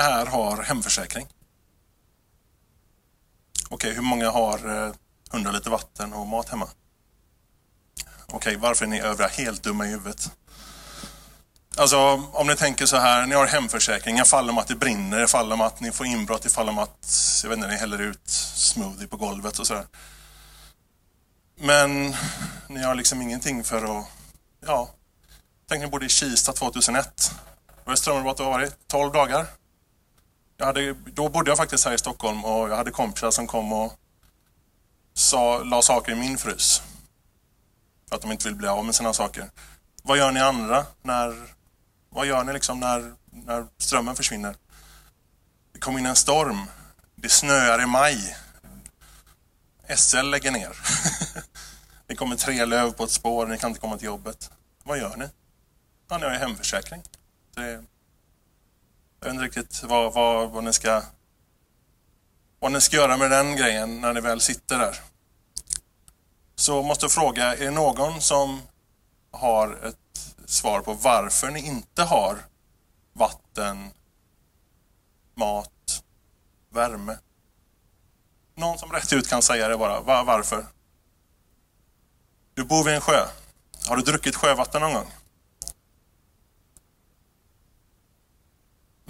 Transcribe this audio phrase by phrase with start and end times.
[0.00, 1.26] Många här har hemförsäkring?
[3.68, 4.92] Okej, hur många har eh,
[5.32, 6.68] 100 liter vatten och mat hemma?
[8.26, 10.30] Okej, varför är ni övriga helt dumma i huvudet?
[11.76, 11.98] Alltså,
[12.32, 15.30] om ni tänker så här, ni har hemförsäkring, jag fall om att det brinner, jag
[15.30, 17.08] fall om att ni får inbrott, jag fall om att,
[17.42, 19.86] jag vet inte, ni häller ut smoothie på golvet och sådär.
[21.56, 22.16] Men
[22.68, 24.06] ni har liksom ingenting för att,
[24.66, 24.90] ja,
[25.68, 27.32] tänk ni bodde i Kista 2001.
[27.84, 28.88] Vad är strömavbrottet har varit?
[28.88, 29.59] 12 dagar.
[30.60, 33.72] Jag hade, då bodde jag faktiskt här i Stockholm och jag hade kompisar som kom
[33.72, 33.92] och
[35.14, 36.82] sa, la saker i min frys.
[38.08, 39.50] För att de inte vill bli av med sina saker.
[40.02, 41.54] Vad gör ni andra när,
[42.08, 44.56] vad gör ni liksom när, när strömmen försvinner?
[45.72, 46.70] Det kom in en storm.
[47.14, 48.36] Det snöar i maj.
[49.96, 50.76] SL lägger ner.
[52.06, 54.50] det kommer tre löv på ett spår, ni kan inte komma till jobbet.
[54.84, 55.28] Vad gör ni?
[56.08, 57.02] Ja, ni har ju hemförsäkring.
[57.54, 57.84] Det,
[59.20, 61.02] jag vet inte riktigt vad, vad, vad, ni ska,
[62.58, 64.96] vad ni ska göra med den grejen när ni väl sitter där.
[66.54, 68.62] Så måste jag fråga, är det någon som
[69.30, 69.96] har ett
[70.46, 72.38] svar på varför ni inte har
[73.12, 73.90] vatten,
[75.34, 76.02] mat,
[76.70, 77.18] värme?
[78.54, 80.00] Någon som rätt ut kan säga det bara.
[80.00, 80.66] Var, varför?
[82.54, 83.26] Du bor vid en sjö.
[83.88, 85.12] Har du druckit sjövatten någon gång?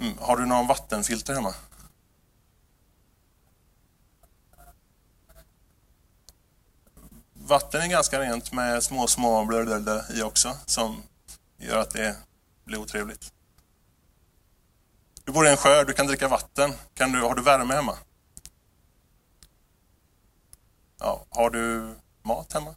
[0.01, 0.17] Mm.
[0.19, 1.53] Har du någon vattenfilter hemma?
[7.33, 11.03] Vatten är ganska rent med små, små blöder i också som
[11.57, 12.17] gör att det
[12.63, 13.33] blir otrevligt.
[15.23, 16.73] Du bor i en sjö, du kan dricka vatten.
[16.93, 17.97] Kan du, har du värme hemma?
[20.99, 22.75] Ja, har du mat hemma?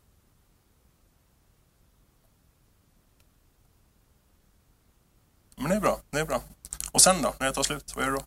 [5.56, 6.42] Men det är bra, det är bra.
[6.94, 8.24] Och sen då, när det tar slut, vad gör du då?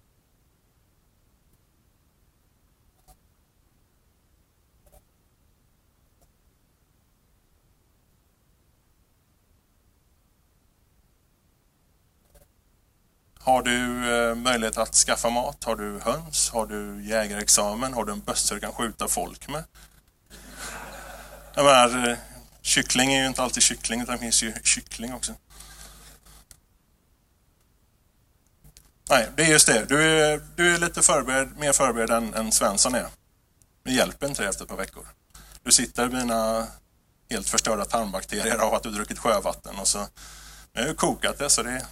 [13.39, 15.63] Har du eh, möjlighet att skaffa mat?
[15.63, 16.49] Har du höns?
[16.49, 17.93] Har du jägarexamen?
[17.93, 19.63] Har du en bössa du kan skjuta folk med?
[21.53, 22.17] Jag menar, eh,
[22.61, 25.33] kyckling är ju inte alltid kyckling, utan det finns ju kyckling också.
[29.09, 29.85] Nej, det är just det.
[29.85, 33.07] Du är, du är lite förberedd, mer förberedd än, än Svensson är.
[33.83, 35.07] Det hjälper inte efter ett par veckor.
[35.63, 36.67] Du sitter med dina
[37.29, 40.07] helt förstörda tarmbakterier av att du druckit sjövatten och så...
[40.73, 41.85] Jag har ju kokat det, så det...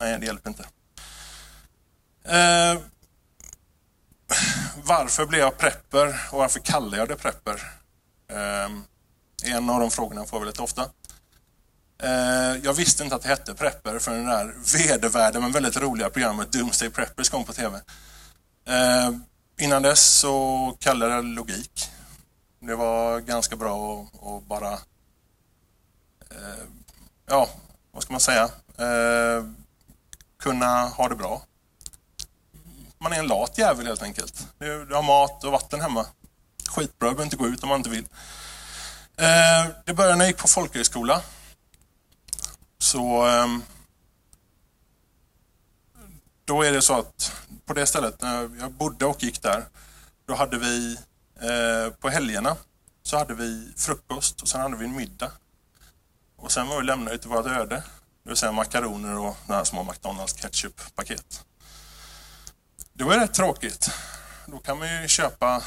[0.00, 0.62] Nej, det hjälper inte.
[2.24, 2.80] Eh,
[4.76, 7.72] varför blev jag prepper och varför kallar jag det prepper?
[8.30, 8.70] Eh,
[9.54, 10.90] en av de frågorna får vi lite ofta.
[12.02, 16.10] Eh, jag visste inte att det hette prepper för den där vedervärda men väldigt roliga
[16.10, 17.80] programmet Doomsday Preppers kom på TV.
[18.68, 19.10] Eh,
[19.60, 21.90] innan dess så kallade jag det logik.
[22.60, 24.72] Det var ganska bra att bara,
[26.30, 26.64] eh,
[27.26, 27.48] ja,
[27.92, 28.44] vad ska man säga,
[28.78, 29.44] eh,
[30.42, 31.42] kunna ha det bra.
[32.98, 34.46] Man är en lat jävel helt enkelt.
[34.58, 36.06] Du har mat och vatten hemma.
[36.68, 38.06] Skitbra, du behöver inte gå ut om man inte vill.
[39.16, 41.22] Eh, det började när jag gick på folkhögskola.
[42.78, 43.62] Så ehm,
[46.44, 47.32] då är det så att
[47.66, 49.64] på det stället när jag bodde och gick där,
[50.26, 50.98] då hade vi
[51.40, 52.56] eh, på helgerna
[53.02, 55.32] så hade vi frukost och sen hade vi en middag.
[56.36, 57.82] Och sen var vi lämnade till vårt öde,
[58.22, 61.44] det vill säga makaroner och några små McDonalds ketchup-paket.
[62.92, 63.90] Det var rätt tråkigt.
[64.46, 65.62] Då kan man ju köpa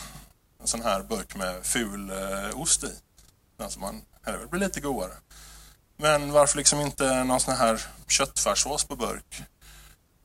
[0.59, 2.91] en sån här burk med ful eh, ost i.
[3.57, 5.13] Den som man, det blir lite godare.
[6.01, 9.41] Men varför liksom inte någon sån här köttfärssås på burk?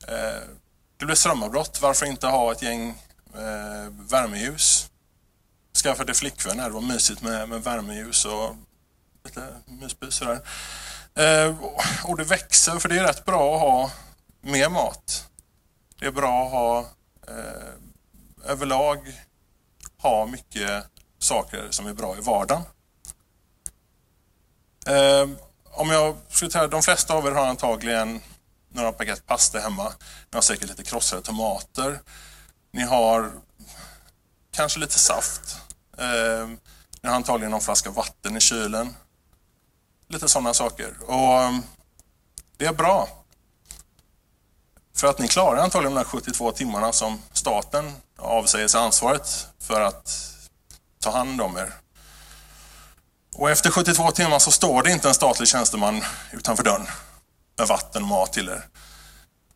[0.09, 0.49] Eh,
[0.97, 1.79] det blir strömavbrott.
[1.83, 2.89] Varför inte ha ett gäng
[3.35, 4.91] eh, värmeljus?
[5.83, 6.69] Skaffade flickvän här.
[6.69, 8.57] Det var mysigt med, med värmeljus och
[9.25, 10.41] lite myspys sådär.
[11.15, 11.55] Eh,
[12.05, 13.91] och det växer, för det är rätt bra att ha
[14.41, 15.29] mer mat.
[15.99, 16.79] Det är bra att ha
[17.29, 18.99] eh, överlag
[19.99, 20.85] ha mycket
[21.19, 22.63] saker som är bra i vardagen.
[24.87, 25.46] Eh,
[25.77, 28.21] om jag skulle säga, de flesta av er har antagligen
[28.69, 29.93] några paket pasta hemma.
[30.31, 32.01] Ni har säkert lite krossade tomater.
[32.73, 33.33] Ni har
[34.53, 35.57] kanske lite saft.
[35.99, 36.49] Eh,
[37.01, 38.95] ni har antagligen någon flaska vatten i kylen.
[40.09, 40.95] Lite sådana saker.
[41.07, 41.63] Och ehm,
[42.57, 43.09] Det är bra.
[44.97, 49.81] För att ni klarar antagligen de här 72 timmarna som staten avsäger sig ansvaret för
[49.81, 50.33] att
[51.01, 51.73] ta hand om er.
[53.39, 56.03] Och efter 72 timmar så står det inte en statlig tjänsteman
[56.33, 56.87] utanför dörren.
[57.59, 58.67] med vatten och mat till er.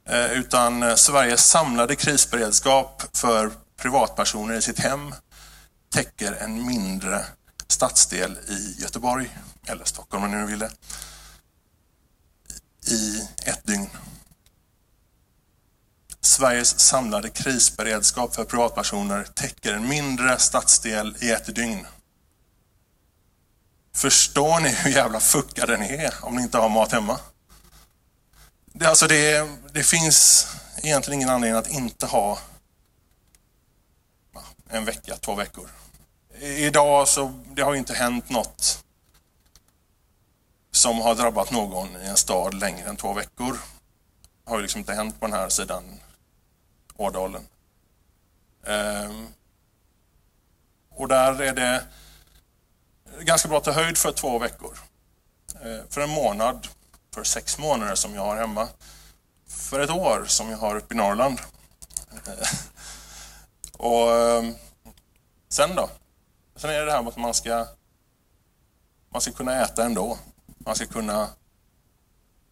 [0.09, 5.15] Eh, utan eh, Sveriges samlade krisberedskap för privatpersoner i sitt hem
[5.91, 7.25] täcker en mindre
[7.69, 9.37] stadsdel i Göteborg,
[9.67, 10.71] eller Stockholm om ni nu vill det,
[12.87, 13.91] i ett dygn.
[16.21, 21.87] Sveriges samlade krisberedskap för privatpersoner täcker en mindre stadsdel i ett dygn.
[24.01, 27.21] Förstår ni hur jävla fuckade ni är om ni inte har mat hemma?
[28.67, 30.47] Det, alltså det, det finns
[30.83, 32.39] egentligen ingen anledning att inte ha
[34.69, 35.69] en vecka, två veckor.
[36.41, 38.85] Idag så det har ju inte hänt något
[40.71, 43.53] som har drabbat någon i en stad längre än två veckor.
[44.45, 46.01] Det har ju liksom inte hänt på den här sidan
[46.97, 47.47] Ådalen.
[48.67, 49.29] Ehm,
[50.91, 51.85] och där är det
[53.21, 54.79] ganska bra till ta höjd för två veckor.
[55.55, 56.69] Eh, för en månad,
[57.15, 58.69] för sex månader som jag har hemma.
[59.47, 61.41] För ett år som jag har uppe i Norrland.
[62.27, 62.49] Eh,
[63.73, 64.55] och ehm,
[65.49, 65.91] sen då?
[66.57, 67.67] Sen är det det här med att man ska,
[69.13, 70.19] man ska kunna äta ändå.
[70.59, 71.29] Man ska kunna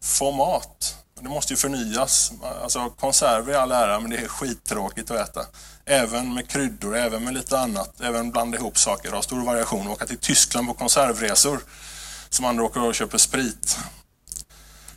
[0.01, 0.95] få mat.
[1.21, 2.31] Det måste ju förnyas.
[2.63, 5.45] Alltså konserver i all ära, men det är skittråkigt att äta.
[5.85, 8.01] Även med kryddor, även med lite annat.
[8.01, 9.87] Även blanda ihop saker, ha stor variation.
[9.87, 11.59] Åka till Tyskland på konservresor
[12.29, 13.77] som andra åker och köper sprit.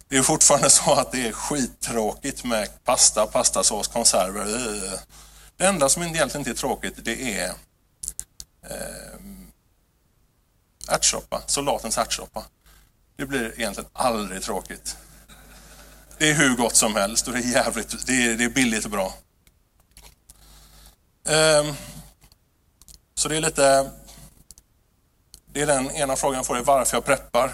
[0.08, 4.46] Det är fortfarande så att det är skittråkigt med pasta, pastasås, konserver.
[5.56, 7.48] Det enda som egentligen inte är tråkigt, det är
[8.70, 9.20] eh,
[10.88, 12.44] ärtsoppa, soldatens ärtsoppa.
[13.16, 14.96] Det blir egentligen aldrig tråkigt.
[16.22, 18.84] Det är hur gott som helst och det är jävligt, det är, det är billigt
[18.84, 19.14] och bra.
[21.24, 21.74] Um,
[23.14, 23.90] så det är lite,
[25.52, 27.52] det är den ena frågan jag får, är varför jag preppar.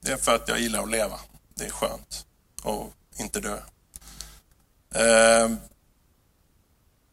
[0.00, 1.20] Det är för att jag gillar att leva.
[1.54, 2.26] Det är skönt
[2.62, 3.58] Och inte dö.
[5.44, 5.60] Um,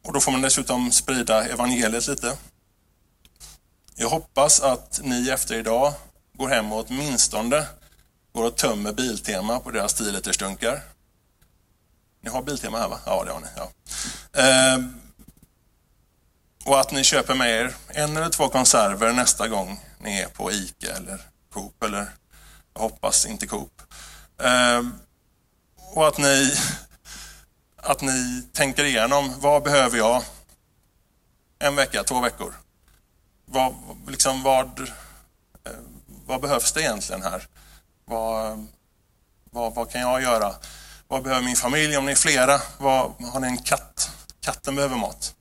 [0.03, 2.37] och då får man dessutom sprida evangeliet lite.
[3.95, 5.93] Jag hoppas att ni efter idag
[6.33, 7.67] går hem och åtminstone
[8.33, 10.81] går och tömmer Biltema på deras 10 liters dunkar.
[12.21, 12.99] Ni har Biltema här va?
[13.05, 13.47] Ja, det har ni.
[13.55, 13.71] Ja.
[14.41, 15.01] Ehm,
[16.65, 20.51] och att ni köper med er en eller två konserver nästa gång ni är på
[20.51, 21.21] ICA eller
[21.53, 22.07] Coop eller
[22.73, 23.81] jag hoppas inte Coop.
[24.43, 24.93] Ehm,
[25.75, 26.53] och att ni,
[27.75, 30.23] att ni tänker igenom, vad behöver jag?
[31.59, 32.53] En vecka, två veckor.
[33.45, 33.75] Vad,
[34.07, 35.71] liksom vad, eh,
[36.25, 37.47] vad behövs det egentligen här?
[38.05, 38.67] Vad,
[39.51, 40.55] vad, vad kan jag göra?
[41.07, 42.61] Vad behöver min familj om ni är flera?
[42.77, 44.11] Vad, har ni en katt?
[44.41, 45.35] Katten behöver mat.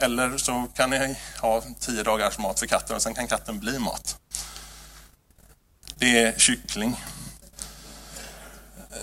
[0.00, 3.78] Eller så kan ni ha tio dagars mat för katten och sen kan katten bli
[3.78, 4.18] mat.
[5.94, 7.00] Det är kyckling.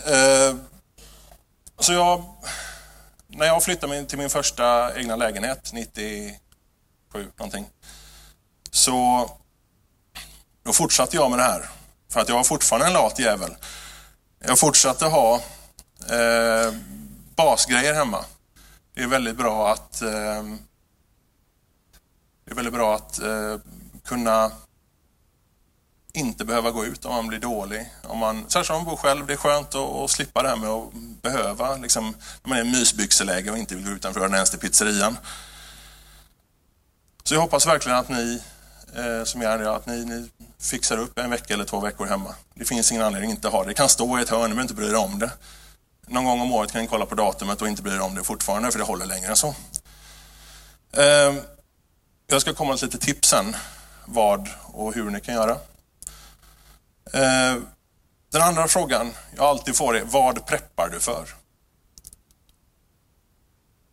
[0.06, 0.56] Eh,
[1.80, 2.24] så jag,
[3.28, 7.70] när jag flyttade till min första egna lägenhet, 97 någonting,
[8.72, 9.30] så
[10.64, 11.70] då fortsatte jag med det här.
[12.16, 13.56] För att jag var fortfarande en lat jävel.
[14.40, 15.36] Jag fortsatte ha
[16.10, 16.74] eh,
[17.36, 18.26] basgrejer hemma.
[18.94, 20.44] Det är väldigt bra att eh,
[22.46, 23.58] det är väldigt bra att eh,
[24.06, 24.52] kunna
[26.14, 27.92] inte behöva gå ut om man blir dålig.
[28.04, 30.56] Om man, särskilt om man bor själv, det är skönt att, att slippa det här
[30.56, 34.34] med att behöva, liksom, när man är i mysbyxeläge och inte vill gå utanför dörren
[34.34, 35.18] ens till pizzerian.
[37.24, 38.42] Så jag hoppas verkligen att ni
[38.96, 42.36] eh, som gör det, att ni, ni fixar upp en vecka eller två veckor hemma.
[42.54, 43.70] Det finns ingen anledning att inte ha det.
[43.70, 45.32] Det kan stå i ett hörn, ni behöver inte bry er om det.
[46.08, 48.24] Någon gång om året kan ni kolla på datumet och inte bry er om det
[48.24, 49.56] fortfarande, för det håller längre än så.
[50.92, 51.36] Eh,
[52.28, 53.56] jag ska komma med lite tips sen,
[54.06, 55.52] vad och hur ni kan göra.
[57.14, 57.62] Eh,
[58.32, 61.26] den andra frågan jag alltid får är, vad preppar du för?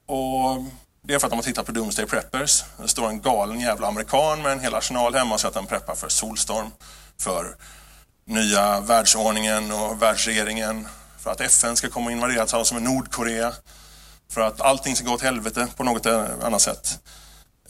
[0.07, 0.65] Och
[1.07, 2.65] det är för att de har tittat på Doomsday Preppers.
[2.79, 5.67] Det står en galen jävla amerikan med en hel arsenal hemma och säger att han
[5.67, 6.71] preppar för solstorm,
[7.21, 7.57] för
[8.25, 13.53] nya världsordningen och världsregeringen, för att FN ska komma och invadera ett som är Nordkorea,
[14.31, 16.07] för att allting ska gå åt helvete på något
[16.43, 16.99] annat sätt.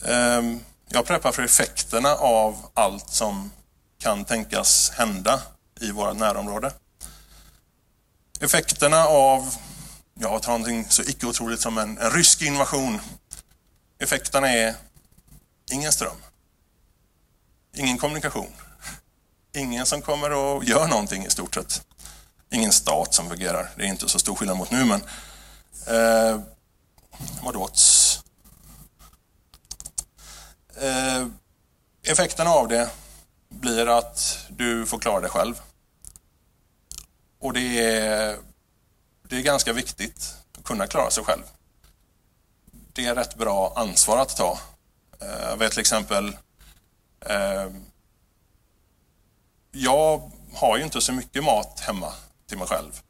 [0.05, 0.59] Ehm,
[0.89, 3.51] jag preppar för effekterna av allt som
[3.99, 5.41] kan tänkas hända
[5.81, 6.71] i vårt närområde.
[8.39, 9.55] Effekterna av,
[10.19, 12.99] ja, ta någonting så icke otroligt som en, en rysk invasion
[14.03, 14.75] Effekterna är
[15.71, 16.15] ingen ström,
[17.73, 18.53] ingen kommunikation,
[19.53, 21.85] ingen som kommer och gör någonting i stort sett.
[22.51, 23.69] Ingen stat som fungerar.
[23.75, 25.01] Det är inte så stor skillnad mot nu, men
[25.87, 26.41] eh,
[27.43, 27.69] vadå?
[30.81, 31.27] Eh,
[32.03, 32.89] effekterna av det
[33.49, 35.61] blir att du får klara dig själv.
[37.39, 38.37] Och det är,
[39.29, 41.43] det är ganska viktigt att kunna klara sig själv.
[42.93, 44.59] Det är rätt bra ansvar att ta.
[45.21, 46.37] Eh, jag vet till exempel
[47.25, 47.67] eh,
[49.71, 52.13] jag har ju inte så mycket mat hemma
[52.47, 53.01] till mig själv.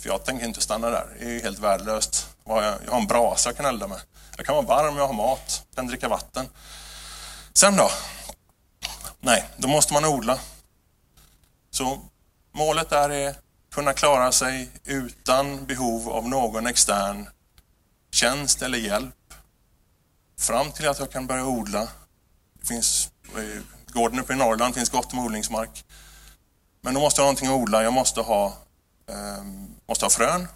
[0.00, 1.16] För jag tänker inte stanna där.
[1.18, 2.26] Det är ju helt värdelöst.
[2.44, 4.00] Jag har en brasa jag kan elda med.
[4.36, 6.48] Jag kan vara varm, jag har mat, kan dricka vatten.
[7.52, 7.90] Sen då?
[9.20, 10.38] Nej, då måste man odla.
[11.70, 11.98] Så
[12.52, 13.38] målet där är att
[13.70, 17.28] kunna klara sig utan behov av någon extern
[18.10, 19.14] tjänst eller hjälp.
[20.40, 21.88] Fram till att jag kan börja odla.
[22.60, 25.84] Det finns, eh, gården uppe i Norrland finns gott om odlingsmark.
[26.80, 27.82] Men då måste jag ha någonting att odla.
[27.82, 28.46] Jag måste ha,
[29.08, 29.44] eh,
[29.88, 30.48] måste ha frön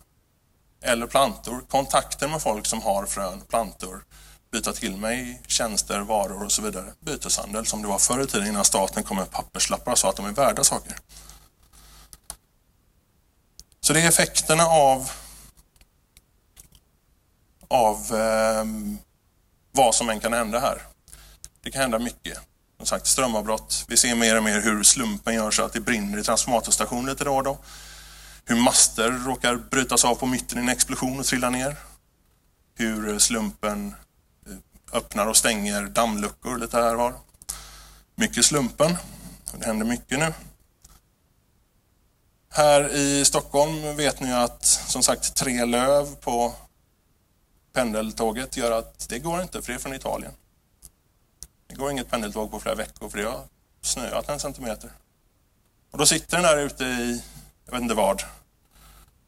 [0.83, 1.65] eller plantor.
[1.69, 4.05] Kontakter med folk som har frön, plantor.
[4.53, 6.93] Byta till mig tjänster, varor och så vidare.
[7.01, 10.17] Byteshandel som det var förr i tiden innan staten kom med papperslappar och sa att
[10.17, 10.97] de är värda saker.
[13.81, 15.11] Så det är effekterna av,
[17.69, 18.65] av eh,
[19.75, 20.83] vad som än kan hända här.
[21.63, 22.39] Det kan hända mycket.
[22.77, 23.85] Som sagt, strömavbrott.
[23.89, 27.25] Vi ser mer och mer hur slumpen gör så att det brinner i transformatorstationen lite
[27.25, 27.59] då och då.
[28.45, 31.77] Hur master råkar brytas av på mitten i en explosion och trillar ner.
[32.77, 33.95] Hur slumpen
[34.47, 37.15] eh, öppnar och stänger dammluckor lite här och var.
[38.15, 38.97] Mycket slumpen.
[39.59, 40.33] Det händer mycket nu.
[42.51, 46.55] Här i Stockholm vet ni att som sagt tre löv på
[47.75, 50.33] pendeltåget gör att det går inte för det är från Italien.
[51.67, 53.43] Det går inget pendeltåg på flera veckor för det har
[53.83, 54.91] snöat en centimeter.
[55.91, 57.23] Och då sitter den där ute i,
[57.65, 58.23] jag vet inte vad,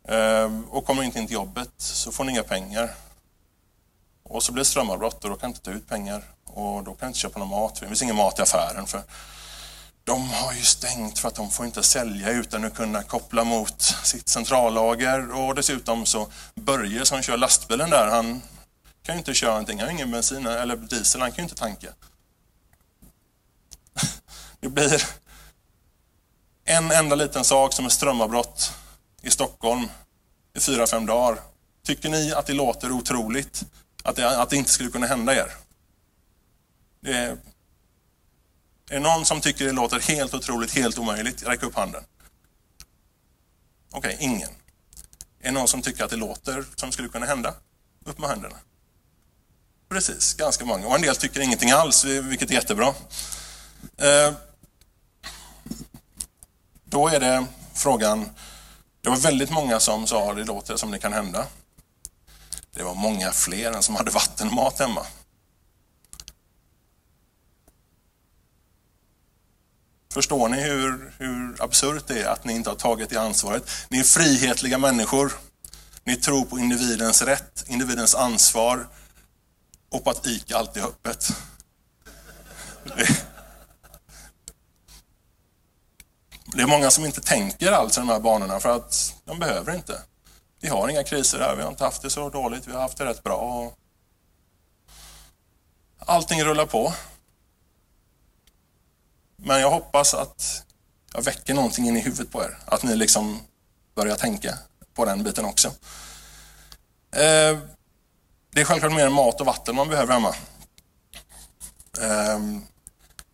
[0.09, 2.95] ehm, och kommer inte in till jobbet så får ni inga pengar.
[4.23, 7.07] Och så blir det strömavbrott och då kan inte ta ut pengar och då kan
[7.09, 7.81] inte köpa någon mat.
[7.81, 9.03] Det finns ingen mat i affären för
[10.07, 13.83] de har ju stängt för att de får inte sälja utan att kunna koppla mot
[13.83, 18.43] sitt centrallager och dessutom så Börje som kör lastbilen där, han
[19.03, 21.55] kan ju inte köra någonting, han har ingen bensin eller diesel, han kan ju inte
[21.55, 21.89] tanka.
[24.61, 25.03] Det blir
[26.65, 28.73] en enda liten sak som är strömavbrott
[29.23, 29.89] i Stockholm
[30.55, 31.41] i fyra, fem dagar.
[31.87, 33.65] Tycker ni att det låter otroligt
[34.03, 35.53] att det, att det inte skulle kunna hända er?
[37.01, 37.37] Det är,
[38.91, 41.43] är det någon som tycker det låter helt otroligt, helt omöjligt?
[41.43, 42.05] Räck upp handen.
[43.91, 44.51] Okej, okay, ingen.
[45.41, 47.55] Är det någon som tycker att det låter som skulle kunna hända?
[48.05, 48.57] Upp med händerna.
[49.89, 50.87] Precis, ganska många.
[50.87, 52.95] Och en del tycker ingenting alls, vilket är jättebra.
[53.97, 54.35] Eh,
[56.85, 58.31] då är det frågan,
[59.01, 61.47] det var väldigt många som sa det låter som det kan hända.
[62.71, 65.07] Det var många fler än som hade vattenmat hemma.
[70.17, 73.71] Förstår ni hur, hur absurt det är att ni inte har tagit det ansvaret?
[73.89, 75.33] Ni är frihetliga människor.
[76.05, 78.89] Ni tror på individens rätt, individens ansvar
[79.91, 81.29] och på att ICA alltid är öppet.
[86.45, 89.75] Det är många som inte tänker alls i de här banorna för att de behöver
[89.75, 90.01] inte.
[90.61, 92.99] Vi har inga kriser här, vi har inte haft det så dåligt, vi har haft
[92.99, 93.73] det rätt bra.
[95.99, 96.93] Allting rullar på.
[99.37, 100.63] Men jag hoppas att
[101.15, 102.59] jag väcker någonting in i huvudet på er.
[102.65, 103.41] Att ni liksom
[103.95, 104.59] börjar tänka
[104.95, 105.69] på den biten också.
[107.13, 107.59] Eh,
[108.53, 110.35] det är självklart mer mat och vatten man behöver hemma.
[112.01, 112.39] Eh,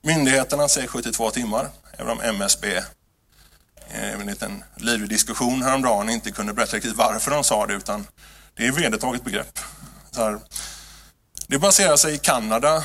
[0.02, 2.76] myndigheterna säger 72 timmar, även om MSB
[3.90, 8.06] eh, en liten livlig diskussion häromdagen inte kunde berätta riktigt varför de sa det, utan
[8.54, 9.58] det är vedertaget begrepp.
[10.16, 10.40] Här,
[11.46, 12.84] det baserar sig i Kanada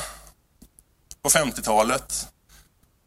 [1.22, 2.28] på 50-talet.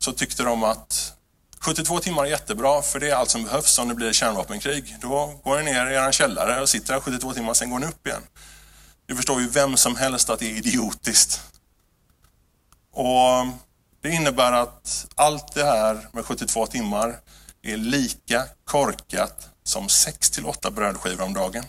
[0.01, 1.13] Så tyckte de att
[1.59, 4.95] 72 timmar är jättebra, för det är allt som behövs om det blir kärnvapenkrig.
[5.01, 7.85] Då går ni ner i er källare och sitter där 72 timmar, sen går ni
[7.85, 8.21] upp igen.
[9.07, 11.41] Det förstår ju vem som helst att det är idiotiskt.
[12.93, 13.47] Och
[14.01, 17.19] Det innebär att allt det här med 72 timmar
[17.61, 21.63] är lika korkat som 6 till 8 brödskivor om dagen.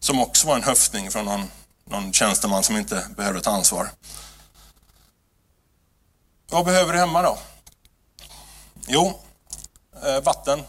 [0.00, 1.50] Som också var en höftning från någon,
[1.84, 3.88] någon tjänsteman som inte behövde ta ansvar.
[6.50, 7.38] Vad behöver du hemma då?
[8.86, 9.20] Jo,
[10.04, 10.62] eh, vatten.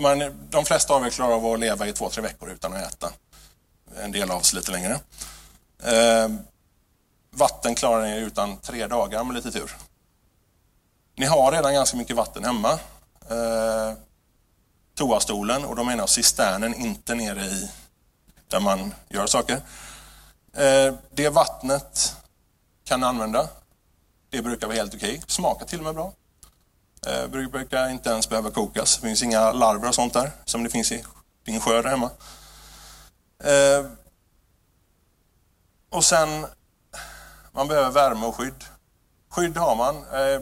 [0.00, 2.92] Men, de flesta av er klarar av att leva i två, tre veckor utan att
[2.92, 3.12] äta.
[3.96, 5.00] En del av oss lite längre.
[5.82, 6.28] Eh,
[7.30, 9.76] vatten klarar ni utan tre dagar med lite tur.
[11.16, 12.72] Ni har redan ganska mycket vatten hemma
[13.30, 13.96] eh,
[14.94, 17.70] toastolen och då menar jag cisternen, inte nere i
[18.48, 19.60] där man gör saker.
[20.56, 22.16] Eh, det vattnet
[22.84, 23.48] kan ni använda.
[24.34, 25.22] Det brukar vara helt okej.
[25.26, 26.12] Smakar till och med bra.
[27.06, 28.96] Eh, brukar inte ens behöva kokas.
[28.96, 31.04] Det finns inga larver och sånt där, som det finns i
[31.44, 32.10] din sjö där hemma.
[33.44, 33.86] Eh,
[35.90, 36.46] och sen,
[37.52, 38.64] man behöver värme och skydd.
[39.28, 39.96] Skydd har man.
[39.96, 40.40] Eh,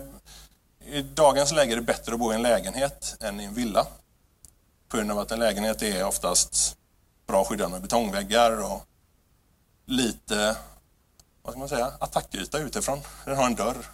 [0.98, 3.86] I dagens läge är det bättre att bo i en lägenhet än i en villa.
[4.88, 6.76] På grund av att en lägenhet är oftast
[7.26, 8.86] bra skyddad med betongväggar och
[9.86, 10.56] lite,
[11.42, 13.00] vad ska man säga, attackyta utifrån.
[13.24, 13.86] Den har en dörr.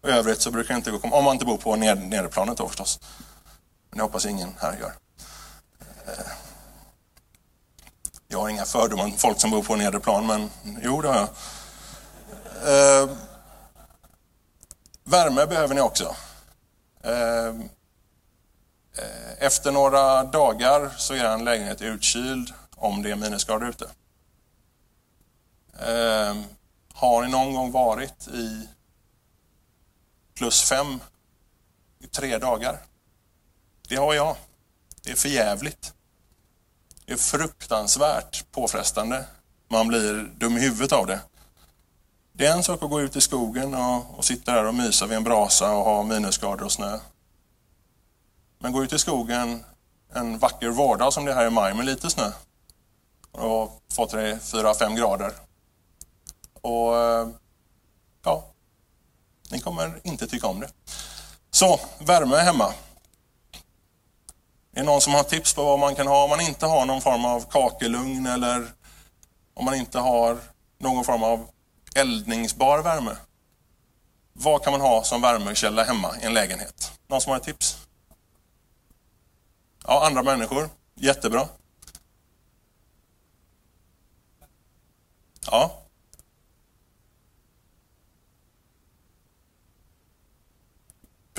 [0.00, 1.98] Och I övrigt så brukar det inte gå komma, om man inte bor på ned,
[1.98, 3.00] nederplanet då förstås.
[3.90, 4.92] Men det hoppas ingen här gör.
[6.06, 6.32] Eh,
[8.28, 10.50] jag har inga fördomar om folk som bor på nedre plan, men
[10.82, 11.28] jo, det har jag.
[12.62, 13.10] Eh,
[15.04, 16.16] värme behöver ni också.
[17.02, 17.54] Eh, eh
[19.38, 23.84] efter några dagar så är en lägenhet utkyld om det är minusgrader ute.
[25.78, 26.34] Eh,
[27.06, 28.68] har ni någon gång varit i
[30.34, 31.00] plus fem
[31.98, 32.78] i tre dagar?
[33.88, 34.36] Det har jag.
[35.02, 35.94] Det är förjävligt.
[37.04, 39.24] Det är fruktansvärt påfrestande.
[39.68, 41.20] Man blir dum i huvudet av det.
[42.32, 45.06] Det är en sak att gå ut i skogen och, och sitta där och mysa
[45.06, 46.98] vid en brasa och ha minusgrader och snö.
[48.58, 49.64] Men gå ut i skogen
[50.12, 52.32] en vacker vårdag som det här i maj med lite snö
[53.32, 55.32] och fått det 4-5 grader.
[56.62, 57.28] Och eh,
[58.24, 58.44] ja,
[59.50, 60.70] ni kommer inte tycka om det.
[61.50, 62.74] Så, värme hemma.
[64.74, 66.86] Är det någon som har tips på vad man kan ha om man inte har
[66.86, 68.72] någon form av kakelugn eller
[69.54, 70.38] om man inte har
[70.78, 71.48] någon form av
[71.94, 73.16] eldningsbar värme?
[74.32, 76.92] Vad kan man ha som värmekälla hemma i en lägenhet?
[77.06, 77.86] Någon som har ett tips?
[79.86, 80.70] Ja, andra människor.
[80.94, 81.48] Jättebra.
[85.46, 85.81] Ja.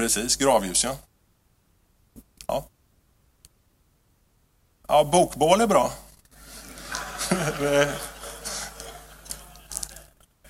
[0.03, 0.97] Precis, gravljus ja.
[2.47, 2.67] Ja,
[4.87, 5.93] ja bokbål är bra.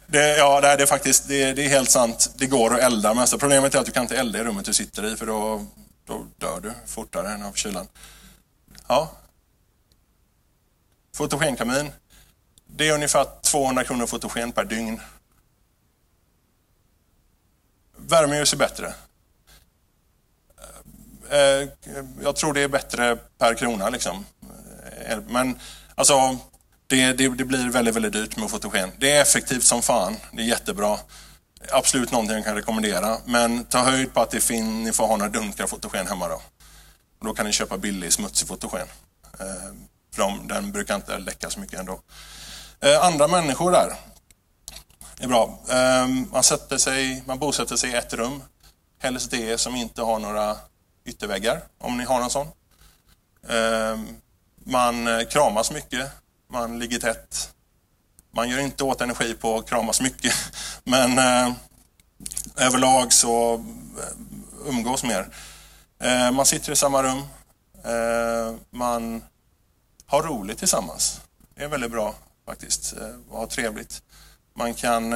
[0.08, 2.34] Det, ja, det är faktiskt det, det, är helt sant.
[2.38, 4.66] Det går att elda, men alltså problemet är att du kan inte elda i rummet
[4.66, 5.66] du sitter i för då,
[6.06, 7.88] då dör du fortare än av kylan.
[8.88, 9.12] Ja.
[11.16, 11.92] Fotogenkamin.
[12.66, 15.02] Det är ungefär 200 kronor fotogen per dygn.
[17.98, 18.94] Värmeljus är bättre.
[21.34, 21.70] Eh,
[22.24, 24.26] jag tror det är bättre per krona liksom.
[25.06, 25.60] Eh, men
[25.96, 26.38] alltså,
[26.88, 28.92] det, det, det, blir väldigt, väldigt dyrt med fotogen.
[28.98, 30.16] Det är effektivt som fan.
[30.32, 31.00] Det är jättebra.
[31.72, 33.18] Absolut någonting jag kan rekommendera.
[33.26, 36.42] Men ta höjd på att det fin, ni får ha några dunkar fotogen hemma då.
[37.22, 38.88] Då kan ni köpa billig smutsig fotogen.
[39.40, 39.74] Eh,
[40.16, 42.02] för de, den brukar inte läcka så mycket ändå.
[43.02, 43.94] andra människor där.
[45.18, 45.60] Det är bra.
[46.32, 48.44] man, sätter sig, man bosätter sig i ett rum.
[49.00, 50.58] Helst det som inte har några
[51.06, 52.48] ytterväggar, om ni har någon sån.
[53.50, 54.08] Ehm,
[54.64, 56.12] man eh, kramas mycket,
[56.52, 57.54] man ligger tätt.
[58.32, 60.34] Man gör inte åt energi på att kramas mycket,
[60.84, 61.54] men eh,
[62.56, 65.28] överlag så eh, umgås mer.
[66.32, 67.22] Man sitter i samma rum,
[68.70, 69.24] man
[70.06, 71.22] har roligt tillsammans.
[71.56, 74.02] Det är väldigt bra faktiskt, att ha trevligt.
[74.54, 75.14] Man kan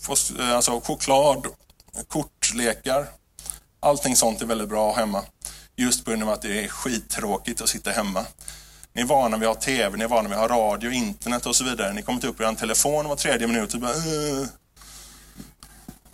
[0.00, 1.46] få alltså, choklad,
[2.08, 3.06] kortlekar,
[3.84, 5.22] Allting sånt är väldigt bra hemma.
[5.76, 8.24] Just på grund av att det är skittråkigt att sitta hemma.
[8.92, 11.46] Ni är vana vid att ha TV, ni är vana vid att ha radio, internet
[11.46, 11.92] och så vidare.
[11.92, 14.46] Ni kommer inte upp i en telefon var tredje minut och bara uh.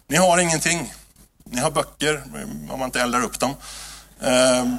[0.07, 0.93] Ni har ingenting.
[1.45, 2.23] Ni har böcker,
[2.71, 3.55] om man inte eldar upp dem.
[4.23, 4.75] Uh.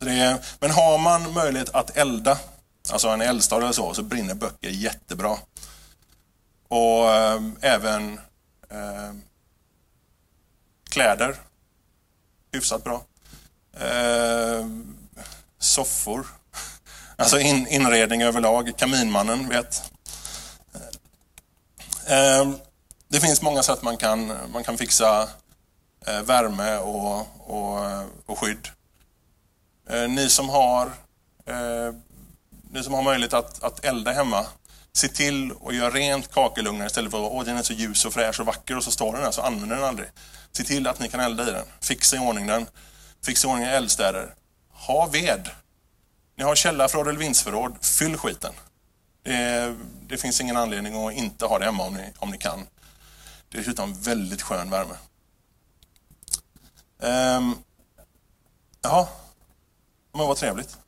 [0.00, 2.38] Är, men har man möjlighet att elda,
[2.92, 5.36] alltså en eldstad eller så, så brinner böcker jättebra.
[6.68, 8.20] Och uh, även
[8.70, 9.22] ehm,
[10.96, 11.36] Kläder,
[12.52, 13.02] hyfsat bra.
[13.80, 14.66] Eh,
[15.58, 16.26] soffor,
[17.16, 18.72] alltså in, inredning överlag.
[18.76, 19.92] Kaminmannen, vet.
[22.06, 22.50] Eh,
[23.08, 25.28] det finns många sätt man kan, man kan fixa
[26.06, 28.68] eh, värme och, och, och skydd.
[29.88, 30.86] Eh, ni som har
[31.46, 31.94] eh,
[32.70, 34.46] ni som har möjlighet att, att elda hemma,
[34.96, 38.12] se till att göra rent kakelugnar istället för att åh, den är så ljus och
[38.12, 40.08] fräsch och vacker och så står den där så använder den aldrig.
[40.52, 41.66] Se till att ni kan elda i den.
[41.80, 42.66] Fixa i ordning den.
[43.24, 44.34] Fixa i ordning eldstäder.
[44.70, 45.50] Ha ved.
[46.36, 47.76] Ni har källarförråd eller vindsförråd.
[47.80, 48.52] Fyll skiten.
[49.22, 49.76] Det,
[50.08, 52.66] det, finns ingen anledning att inte ha det hemma om ni, om ni kan.
[53.48, 54.94] Det är dessutom väldigt skön värme.
[57.02, 57.54] Ehm,
[58.82, 59.08] jaha,
[60.12, 60.78] men vad trevligt.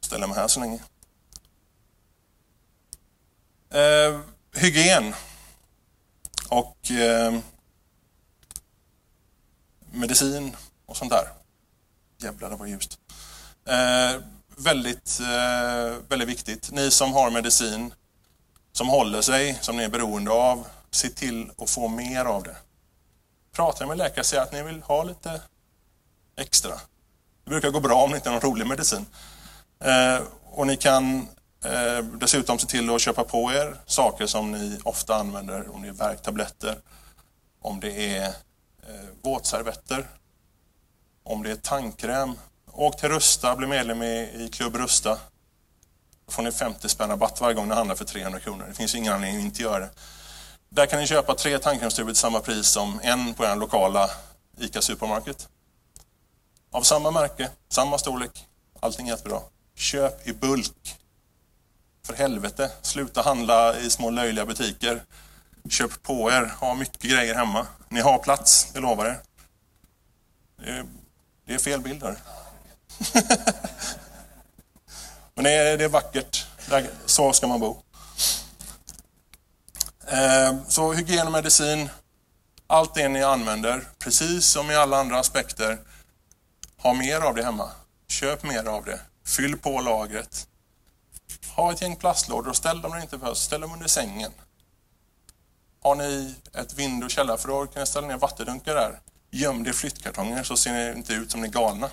[0.00, 0.80] Ställer mig här så länge.
[3.74, 4.20] Eh,
[4.56, 5.14] hygien
[6.48, 7.38] Och eh,
[9.92, 10.56] medicin
[10.86, 11.28] och sånt där.
[12.18, 12.98] Jävlar, det var ljust.
[13.68, 14.20] Eh,
[14.56, 16.70] väldigt, eh, väldigt viktigt.
[16.72, 17.94] Ni som har medicin,
[18.72, 22.56] som håller sig, som ni är beroende av, se till att få mer av det.
[23.52, 25.40] Prata med läkare och säg att ni vill ha lite
[26.36, 26.74] extra.
[27.44, 29.06] Det brukar gå bra om det inte är någon rolig medicin.
[29.80, 31.28] Eh, och ni kan
[31.64, 35.88] Eh, dessutom se till att köpa på er saker som ni ofta använder, om det
[35.88, 36.78] är värktabletter,
[37.62, 40.06] om det är eh, våtservetter,
[41.22, 42.32] om det är tandkräm.
[42.72, 45.18] Åk till Rusta, bli medlem i, i Klubb Rusta.
[46.26, 48.64] Då får ni 50 spänn rabatt varje gång ni handlar för 300 kronor.
[48.68, 49.90] Det finns ingen anledning att inte göra det.
[50.68, 54.10] Där kan ni köpa tre tandkrämstuber till samma pris som en på er lokala
[54.58, 55.48] ICA Supermarket.
[56.72, 58.46] Av samma märke, samma storlek,
[58.80, 59.40] allting jättebra.
[59.76, 60.96] Köp i bulk.
[62.06, 65.02] För helvete, sluta handla i små löjliga butiker.
[65.68, 67.66] Köp på er, ha mycket grejer hemma.
[67.88, 69.20] Ni har plats, jag lovar er.
[70.56, 70.84] Det är,
[71.46, 72.16] det är fel bild här.
[75.34, 76.46] Men det är, det är vackert,
[77.06, 77.82] så ska man bo.
[80.06, 81.88] Eh, så hygien och medicin,
[82.66, 85.78] allt det ni använder, precis som i alla andra aspekter,
[86.76, 87.70] ha mer av det hemma.
[88.08, 89.00] Köp mer av det.
[89.26, 90.46] Fyll på lagret.
[91.56, 93.38] Ha ett gäng plastlådor och ställ dem där inte behövs.
[93.38, 94.32] Ställ dem under sängen.
[95.82, 99.00] Har ni ett vind och källarförråd kan ni ställa ner vattendunkar där.
[99.30, 101.90] Göm det i flyttkartonger så ser ni inte ut som ni är galna.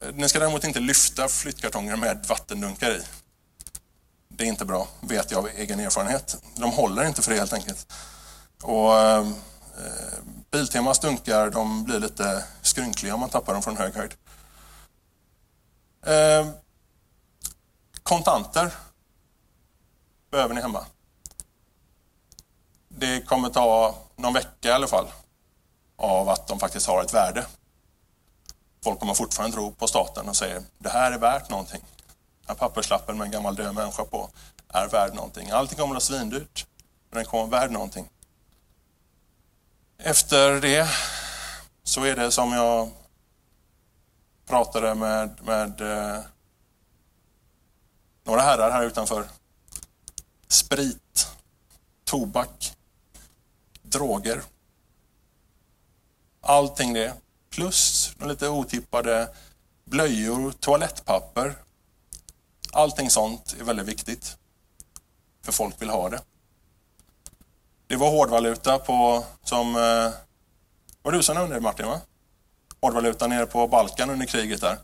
[0.00, 3.02] Eh, ni ska däremot inte lyfta flyttkartonger med vattendunkar i.
[4.28, 6.36] Det är inte bra, vet jag av egen erfarenhet.
[6.56, 7.92] De håller inte för det helt enkelt.
[8.62, 9.34] Och ehm,
[9.78, 10.18] eh,
[10.50, 14.14] Biltemas dunkar de blir lite skrynkliga om man tappar dem från hög höjd.
[16.06, 16.63] Eh,
[18.04, 18.72] kontanter
[20.30, 20.86] behöver ni hemma.
[22.88, 25.06] Det kommer ta någon vecka i alla fall
[25.96, 27.46] av att de faktiskt har ett värde.
[28.84, 31.80] Folk kommer fortfarande tro på staten och säger det här är värt någonting.
[31.80, 34.30] Den här papperslappen med en gammal död människa på
[34.68, 35.50] är värd någonting.
[35.50, 36.66] Allting kommer att vara svindyrt,
[37.10, 38.08] men den kommer vara värd någonting.
[39.98, 40.88] Efter det
[41.82, 42.90] så är det som jag
[44.46, 46.20] pratade med, med eh,
[48.24, 49.28] några herrar här utanför.
[50.48, 51.26] Sprit,
[52.04, 52.76] tobak,
[53.82, 54.42] droger.
[56.40, 57.14] Allting det.
[57.50, 59.28] Plus lite otippade
[59.84, 61.54] blöjor, toalettpapper.
[62.72, 64.36] Allting sånt är väldigt viktigt.
[65.42, 66.20] För folk vill ha det.
[67.86, 70.12] Det var hårdvaluta på, som, eh,
[71.02, 71.86] var du som nämnde det Martin?
[71.86, 72.00] Va?
[72.80, 74.78] Hårdvaluta nere på Balkan under kriget där.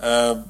[0.00, 0.42] Eh,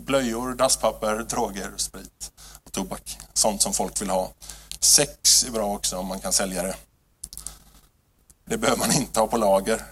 [0.00, 2.32] blöjor, dasspapper, droger, sprit
[2.64, 3.18] och tobak.
[3.32, 4.32] Sånt som folk vill ha.
[4.80, 6.76] Sex är bra också om man kan sälja det.
[8.44, 9.82] Det behöver man inte ha på lager.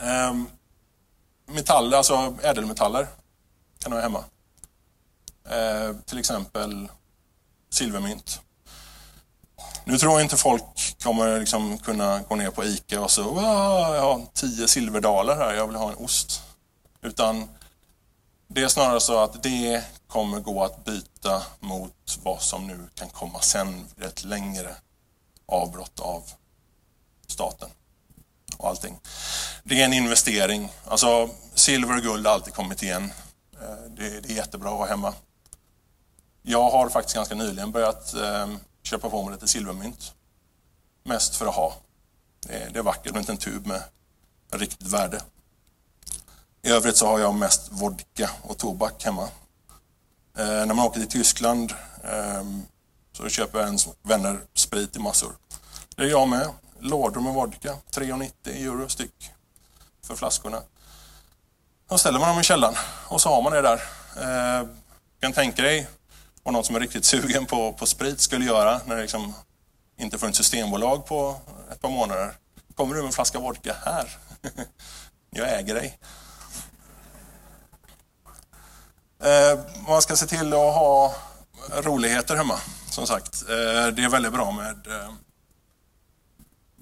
[0.00, 0.48] Ehm,
[1.46, 3.06] Metaller, alltså ädelmetaller
[3.78, 4.24] kan du ha hemma.
[5.50, 6.88] Ehm, till exempel
[7.70, 8.40] silvermynt.
[9.84, 13.20] Nu tror inte folk kommer liksom kunna gå ner på ICA och så,
[13.94, 16.42] jag har tio silverdaler här, jag vill ha en ost.
[17.02, 17.48] Utan
[18.48, 23.08] det är snarare så att det kommer gå att byta mot vad som nu kan
[23.08, 24.74] komma sen, ett längre
[25.46, 26.22] avbrott av
[27.26, 27.68] staten
[28.56, 28.98] och allting.
[29.64, 30.72] Det är en investering.
[30.84, 33.12] Alltså silver och guld har alltid kommit igen.
[33.60, 35.14] Eh, det, det är jättebra att ha hemma.
[36.42, 38.48] Jag har faktiskt ganska nyligen börjat eh,
[38.82, 40.14] köpa på mig lite silvermynt.
[41.02, 41.74] Mest för att ha.
[42.46, 43.82] Det är, det är vackert, men inte en tub med
[44.52, 45.22] riktigt värde.
[46.62, 49.28] I övrigt så har jag mest vodka och tobak hemma.
[50.38, 51.72] Eh, när man åker till Tyskland
[52.04, 52.44] eh,
[53.12, 55.32] så köper ens vänner sprit i massor.
[55.96, 56.48] Det är jag med.
[56.78, 59.30] Lådor med vodka, 3,90 euro styck
[60.06, 60.62] för flaskorna.
[61.88, 62.74] Då ställer man dem i källaren
[63.08, 63.82] och så har man det där.
[64.16, 64.68] Eh,
[65.20, 65.88] kan tänka dig
[66.42, 69.34] vad någon som är riktigt sugen på, på sprit skulle göra när det liksom
[70.00, 71.40] inte får ett systembolag på
[71.72, 72.34] ett par månader.
[72.74, 74.18] Kommer du med en flaska vodka här?
[75.30, 75.98] Jag äger dig.
[79.22, 81.14] Eh, man ska se till att ha
[81.72, 82.60] roligheter hemma,
[82.90, 83.42] som sagt.
[83.42, 85.12] Eh, det är väldigt bra med eh,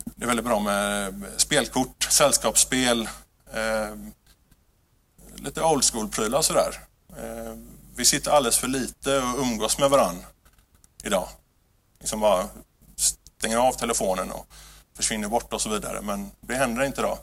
[0.05, 3.09] det är väldigt bra med spelkort, sällskapsspel,
[3.53, 3.97] eh,
[5.35, 6.81] lite old school-prylar sådär.
[7.17, 7.55] Eh,
[7.97, 10.25] vi sitter alldeles för lite och umgås med varann
[11.05, 11.29] idag.
[12.01, 12.49] Liksom bara
[13.39, 14.47] stänger av telefonen och
[14.97, 16.01] försvinner bort och så vidare.
[16.01, 17.19] Men det händer inte idag.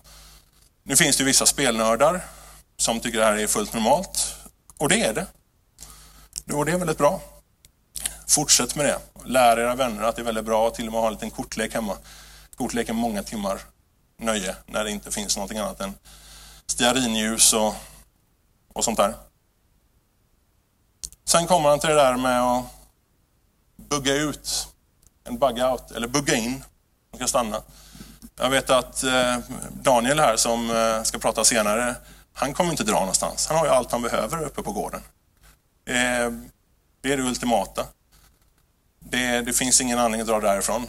[0.84, 2.22] Nu finns det vissa spelnördar
[2.78, 4.36] som tycker det här är fullt normalt.
[4.78, 5.28] Och det är det.
[6.54, 7.22] Och det är väldigt bra.
[8.28, 9.00] Fortsätt med det.
[9.26, 11.32] Lär era vänner att det är väldigt bra att till och med ha en liten
[11.32, 11.98] kortlek hemma.
[12.56, 13.62] Kortlek är många timmar
[14.18, 15.94] nöje när det inte finns någonting annat än
[16.68, 17.76] stearinljus och,
[18.74, 19.16] och sånt där.
[21.26, 22.66] Sen kommer han till det där med att
[23.76, 24.68] bugga ut,
[25.26, 26.64] en bug out, eller bugga in,
[27.12, 27.62] De kan stanna.
[28.36, 29.38] Jag vet att eh,
[29.72, 31.96] Daniel här som eh, ska prata senare,
[32.34, 33.48] han kommer inte dra någonstans.
[33.48, 35.02] Han har ju allt han behöver uppe på gården.
[37.02, 37.86] Det är det ultimata.
[39.00, 40.88] Det, det finns ingen anledning att dra därifrån.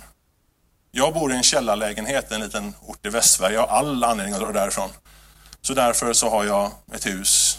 [0.91, 3.55] Jag bor i en källarlägenhet en liten ort i Västsverige.
[3.55, 4.91] Jag har all anledning att dra därifrån.
[5.61, 7.59] Så därför så har jag ett hus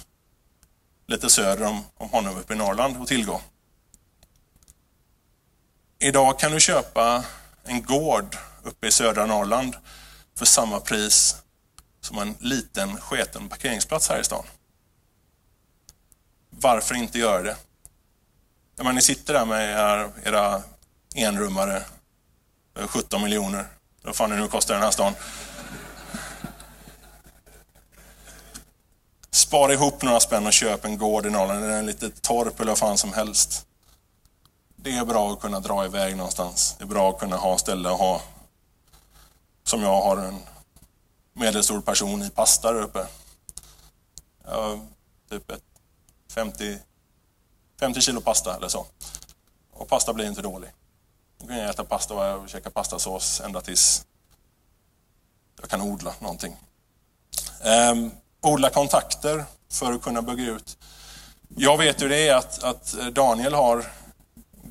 [1.08, 3.42] lite söder om, om honom uppe i Norrland att tillgå.
[6.00, 7.24] Idag kan du köpa
[7.64, 9.76] en gård uppe i södra Norrland
[10.36, 11.36] för samma pris
[12.02, 14.46] som en liten sketen parkeringsplats här i stan.
[16.50, 17.56] Varför inte göra det?
[18.76, 20.64] Ja, men ni sitter där med era, era
[21.16, 21.84] enrummare,
[22.80, 23.68] eh, 17 miljoner,
[24.04, 25.14] vad fan det nu kostar den här stan.
[29.32, 32.72] Spara ihop några spänn och köp en gård i Norrland, eller en litet torp eller
[32.72, 33.68] vad fan som helst.
[34.80, 36.76] Det är bra att kunna dra iväg någonstans.
[36.78, 38.22] Det är bra att kunna ha ställe att ha,
[39.64, 40.40] som jag har en
[41.34, 43.08] medelstor person i pasta där uppe.
[44.46, 44.80] Ja,
[45.30, 45.64] typ ett
[46.32, 46.80] 50,
[47.80, 48.86] 50 kilo pasta eller så.
[49.72, 50.70] Och pasta blir inte dålig.
[51.38, 54.06] Då kan jag äta pasta och käka pastasås ända tills
[55.62, 56.58] jag kan odla någonting.
[57.92, 58.12] Um,
[58.42, 60.78] odla kontakter för att kunna bygga ut.
[61.48, 63.86] Jag vet hur det är att, att Daniel har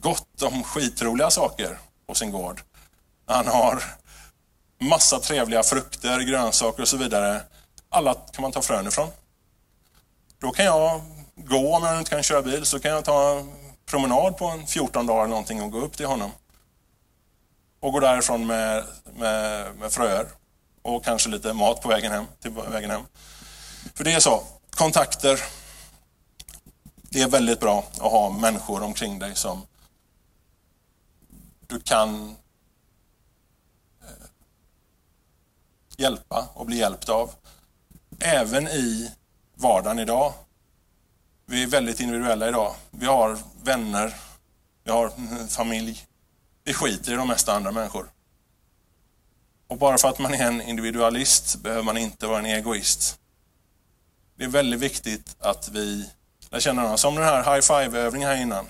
[0.01, 2.61] gott om skitroliga saker på sin gård.
[3.27, 3.83] Han har
[4.81, 7.43] massa trevliga frukter, grönsaker och så vidare.
[7.89, 9.09] Alla kan man ta frön ifrån.
[10.39, 11.01] Då kan jag
[11.37, 13.53] gå, om jag inte kan köra bil, så kan jag ta en
[13.87, 16.31] promenad på en 14 dagar eller någonting och gå upp till honom.
[17.81, 20.27] Och gå därifrån med, med, med fröer
[20.83, 23.03] och kanske lite mat på vägen hem, till vägen hem.
[23.95, 25.41] För det är så, kontakter,
[27.03, 29.67] det är väldigt bra att ha människor omkring dig som
[31.67, 32.37] du kan
[34.03, 34.27] eh,
[35.97, 37.35] hjälpa och bli hjälpt av.
[38.21, 39.13] Även i
[39.55, 40.33] vardagen idag.
[41.47, 42.75] Vi är väldigt individuella idag.
[42.91, 44.15] Vi har vänner,
[44.85, 45.13] vi har
[45.49, 46.07] familj.
[46.65, 48.11] Vi skiter i de mesta andra människor.
[49.69, 53.19] Och bara för att man är en individualist behöver man inte vara en egoist.
[54.37, 56.11] Det är väldigt viktigt att vi
[56.51, 56.99] lär känna varandra.
[56.99, 58.67] Som den här high five-övningen här innan.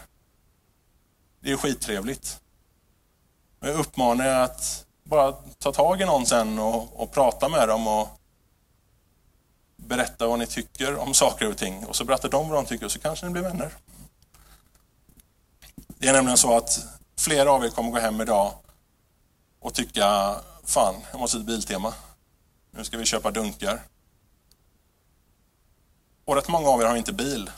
[1.40, 2.40] Det är skittrevligt.
[3.60, 7.86] Jag uppmanar er att bara ta tag i någon sen och, och prata med dem
[7.86, 8.08] och
[9.76, 11.86] berätta vad ni tycker om saker och ting.
[11.86, 13.72] Och så berättar de vad de tycker och så kanske ni blir vänner.
[15.98, 16.86] Det är nämligen så att
[17.18, 18.52] flera av er kommer gå hem idag
[19.60, 21.94] och tycka, fan, jag måste till Biltema.
[22.70, 23.82] Nu ska vi köpa dunkar.
[26.24, 27.50] Och rätt många av er har inte bil.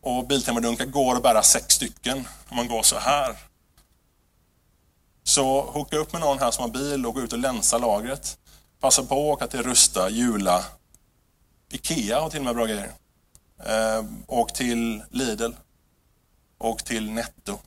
[0.00, 3.36] Och Biltema-dunkar går att bära sex stycken om man går så här.
[5.22, 8.38] Så hooka upp med någon här som har bil och gå ut och länsa lagret.
[8.80, 10.64] Passa på att åka till Rusta, Jula,
[11.70, 12.92] Ikea har till och med bra grejer.
[13.64, 15.52] Eh, åk till Lidl.
[16.58, 17.58] Åk till Netto.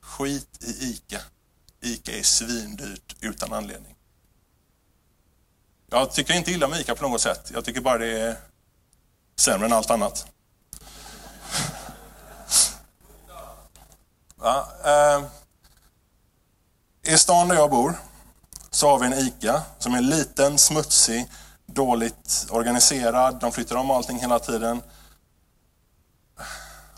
[0.00, 1.20] Skit i ICA.
[1.80, 3.94] ICA är svindyrt utan anledning.
[5.90, 7.50] Jag tycker inte illa om ICA på något sätt.
[7.54, 8.36] Jag tycker bara det är
[9.36, 10.26] sämre än allt annat.
[14.40, 15.24] Ja, eh,
[17.08, 17.94] i stan där jag bor
[18.70, 21.26] så har vi en ICA som är liten, smutsig,
[21.66, 23.40] dåligt organiserad.
[23.40, 24.82] De flyttar om allting hela tiden.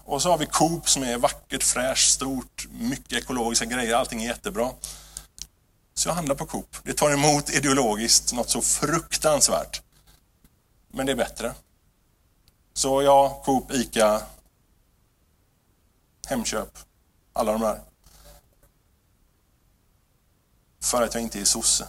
[0.05, 3.95] Och så har vi Coop som är vackert, fräscht, stort, mycket ekologiska grejer.
[3.95, 4.71] Allting är jättebra.
[5.95, 6.77] Så jag handlar på Coop.
[6.83, 9.83] Det tar emot ideologiskt något så fruktansvärt.
[10.89, 11.55] Men det är bättre.
[12.75, 14.23] Så ja, Coop, ICA,
[16.29, 16.79] Hemköp,
[17.33, 17.88] alla de där.
[20.91, 21.89] För att jag inte är sosse.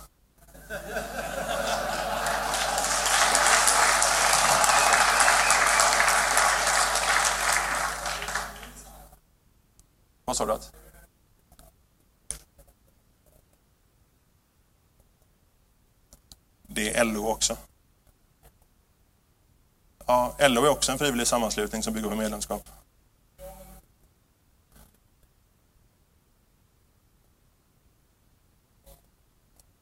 [10.26, 10.54] Vad sa du?
[10.54, 10.74] Att?
[16.68, 17.58] Det är LO också.
[20.06, 22.70] Ja, LO är också en frivillig sammanslutning som bygger på medlemskap.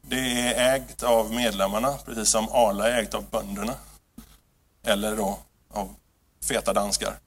[0.09, 3.73] Det är ägt av medlemmarna, precis som Arla är ägt av bönderna.
[4.83, 5.39] Eller då
[5.73, 5.95] av
[6.47, 7.19] feta danskar.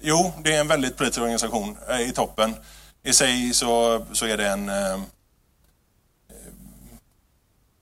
[0.00, 2.56] Jo, det är en väldigt politisk organisation eh, i toppen.
[3.02, 5.00] I sig så, så är det en eh,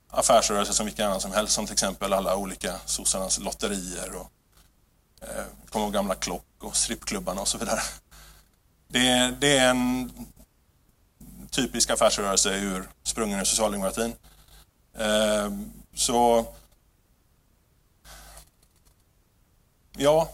[0.09, 4.31] affärsrörelse som vilken annan som helst, som till exempel alla olika sossarnas lotterier och
[5.21, 7.81] eh, kommer gamla klock och strippklubbarna och så vidare.
[8.87, 10.11] Det, det är en
[11.55, 14.15] typisk affärsrörelse ur sprungen ur socialdemokratin.
[14.97, 16.45] Ehm, så
[19.97, 20.29] ja,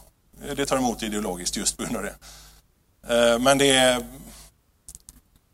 [0.56, 2.16] det tar emot ideologiskt just på grund av det.
[3.14, 4.06] Ehm, men det är,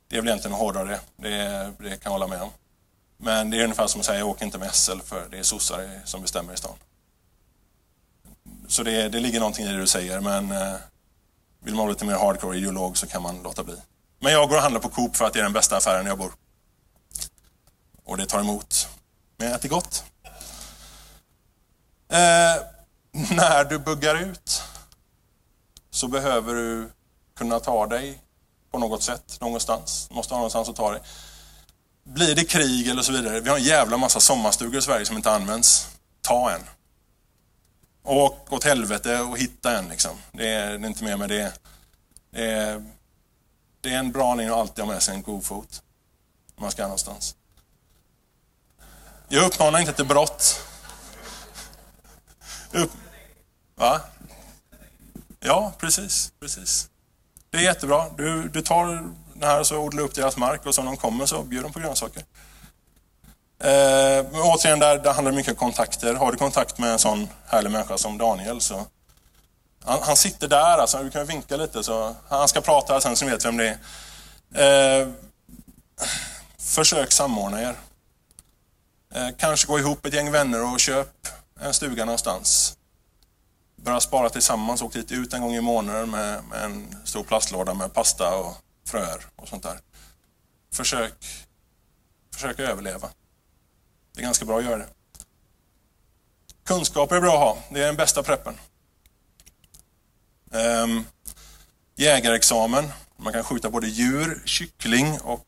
[0.08, 1.00] det är väl egentligen att hårdra det.
[1.16, 2.50] Det, det kan jag hålla med om.
[3.18, 5.44] Men det är ungefär som att säga, jag åker inte med SL för det är
[5.44, 6.76] sossar som bestämmer i stan.
[8.68, 10.76] Så det, det ligger någonting i det du säger, men eh,
[11.60, 13.76] vill man vara lite mer hardcore ideolog så kan man låta bli.
[14.20, 16.18] Men jag går och handlar på Coop för att det är den bästa affären jag
[16.18, 16.32] bor.
[18.04, 18.90] Och det tar emot.
[19.38, 20.04] Men jag äter gott.
[22.10, 22.64] Eh,
[23.36, 24.64] när du buggar ut
[25.90, 26.90] så behöver du
[27.38, 28.20] kunna ta dig
[28.72, 30.08] på något sätt, någonstans.
[30.10, 31.02] Du måste ha någonstans att ta dig.
[32.04, 35.18] Blir det krig eller så vidare, vi har en jävla massa sommarstugor i Sverige som
[35.18, 35.88] inte används.
[36.22, 36.62] Ta en.
[38.04, 40.18] Åk åt helvete och hitta en liksom.
[40.32, 41.54] Det är, det är inte mer med det.
[42.32, 42.84] Det är,
[43.82, 45.82] det är en bra anledning att alltid ha med sig en god fot.
[46.56, 47.36] Om man ska någonstans.
[49.28, 50.62] Jag uppmanar inte till brott.
[52.72, 52.92] Upp...
[53.76, 54.02] Va?
[55.40, 56.90] Ja, precis, precis.
[57.50, 58.06] Det är jättebra.
[58.18, 58.86] Du, du tar
[59.34, 61.64] den här och så odlar upp deras mark och så när de kommer så bjuder
[61.64, 62.24] de på grönsaker.
[63.60, 66.14] Eh, återigen, där, där handlar det mycket om kontakter.
[66.14, 68.86] Har du kontakt med en sån härlig människa som Daniel så...
[69.88, 72.16] Han, han sitter där, alltså, du kan vinka lite så...
[72.30, 73.80] Han ska prata sen så vet vem det
[74.52, 75.02] är.
[75.02, 75.08] Eh,
[76.58, 77.76] försök samordna er.
[79.14, 81.28] Eh, kanske gå ihop ett gäng vänner och köp
[81.60, 82.78] en stuga någonstans.
[83.76, 87.74] Börja spara tillsammans, åk dit ut en gång i månaden med, med en stor plastlåda
[87.74, 88.56] med pasta och
[88.88, 89.80] fröer och sånt där.
[90.74, 91.14] Försök,
[92.34, 93.10] försök överleva.
[94.14, 94.88] Det är ganska bra att göra det.
[96.66, 97.58] Kunskap är bra att ha.
[97.72, 98.58] Det är den bästa preppen.
[100.52, 101.06] Um,
[101.96, 102.92] jägarexamen.
[103.18, 105.48] Man kan skjuta både djur, kyckling och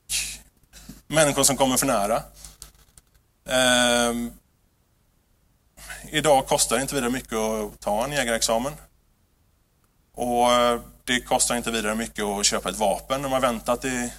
[1.07, 2.23] människor som kommer för nära.
[4.09, 4.33] Um,
[6.11, 8.73] idag kostar det inte vidare mycket att ta en jägarexamen.
[10.13, 14.13] Och eh, det kostar inte vidare mycket att köpa ett vapen när man väntat i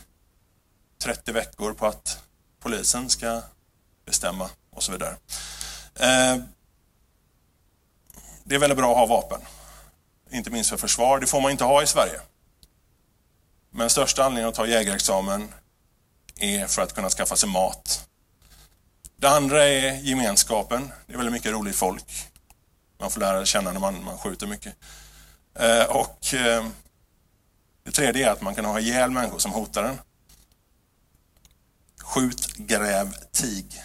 [1.03, 2.23] 30 veckor på att
[2.61, 3.43] polisen ska
[4.05, 5.17] bestämma och så vidare.
[6.01, 6.43] Ehm,
[8.45, 9.41] det är väldigt bra att ha vapen.
[10.33, 11.21] Inte minst för försvar.
[11.21, 12.21] Det får man inte ha i Sverige.
[13.71, 15.55] Men största anledningen att ta jägarexamen
[16.37, 18.09] är för att kunna skaffa sig mat.
[19.17, 20.93] Det andra är gemenskapen.
[21.07, 22.05] Det är väldigt mycket roligt folk.
[22.99, 24.75] Man får lära känna när man, man skjuter mycket.
[25.55, 26.67] Eh, och eh,
[27.85, 29.99] det tredje är att man kan ha ihjäl människor som hotar en.
[32.03, 33.83] Skjut, gräv, tig.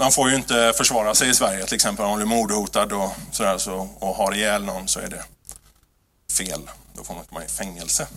[0.00, 3.10] Man får ju inte försvara sig i Sverige, till exempel om man blir mordhotad och,
[3.32, 5.24] sådär, så, och har ihjäl någon så är det
[6.32, 6.70] fel.
[6.94, 8.08] Då får man komma i fängelse.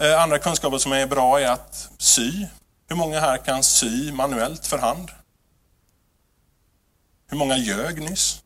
[0.00, 2.46] Eh, andra kunskaper som är bra är att sy.
[2.88, 5.10] Hur många här kan sy manuellt för hand?
[7.30, 8.42] Hur många ljög nyss?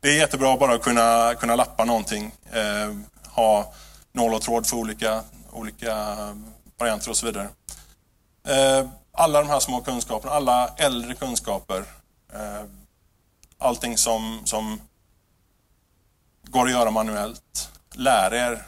[0.00, 2.32] Det är jättebra bara att kunna, kunna lappa någonting.
[2.52, 3.74] Eh, ha
[4.12, 6.16] nål och tråd för olika, olika
[6.78, 7.48] varianter och så vidare.
[8.48, 11.84] Eh, alla de här små kunskaperna, alla äldre kunskaper,
[12.32, 12.64] eh,
[13.58, 14.80] allting som, som
[16.42, 17.70] går att göra manuellt.
[17.94, 18.66] Lär er.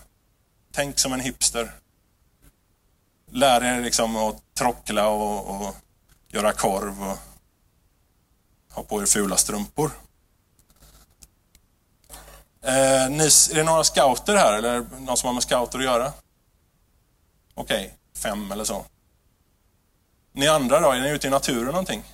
[0.72, 1.72] Tänk som en hipster.
[3.30, 5.76] Lär er liksom att trockla och, och
[6.28, 7.18] göra korv och
[8.72, 9.90] ha på er fula strumpor.
[12.62, 16.12] Eh, ni, är det några scouter här eller någon som har med scouter att göra?
[17.55, 17.90] Okej, okay,
[18.22, 18.84] fem eller så.
[20.33, 22.05] Ni andra då, är ni ute i naturen någonting?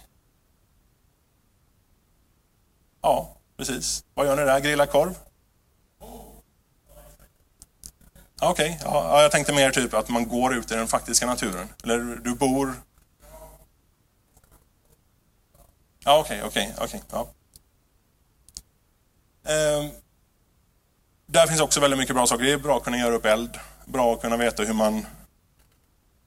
[3.03, 4.05] Ja, precis.
[4.15, 4.61] Vad gör ni där?
[4.61, 5.15] Grilla korv?
[8.43, 8.93] Okej, okay.
[8.93, 11.69] ja, jag tänkte mer typ att man går ut i den faktiska naturen.
[11.83, 12.75] Eller du bor...
[16.05, 17.03] Ja, okej, okay, okej, okay, okej.
[17.11, 17.29] ja.
[19.53, 19.91] Ehm,
[21.27, 22.45] där finns också väldigt mycket bra saker.
[22.45, 23.59] Det är bra att kunna göra upp eld.
[23.85, 25.07] Bra att kunna veta hur man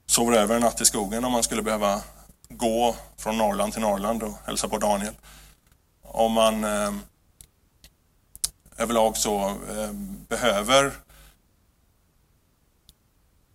[0.07, 2.01] sover över en natt i skogen om man skulle behöva
[2.49, 5.13] gå från Norrland till Norrland och hälsa på Daniel.
[6.01, 6.93] Om man eh,
[8.77, 9.91] överlag så eh,
[10.29, 10.93] behöver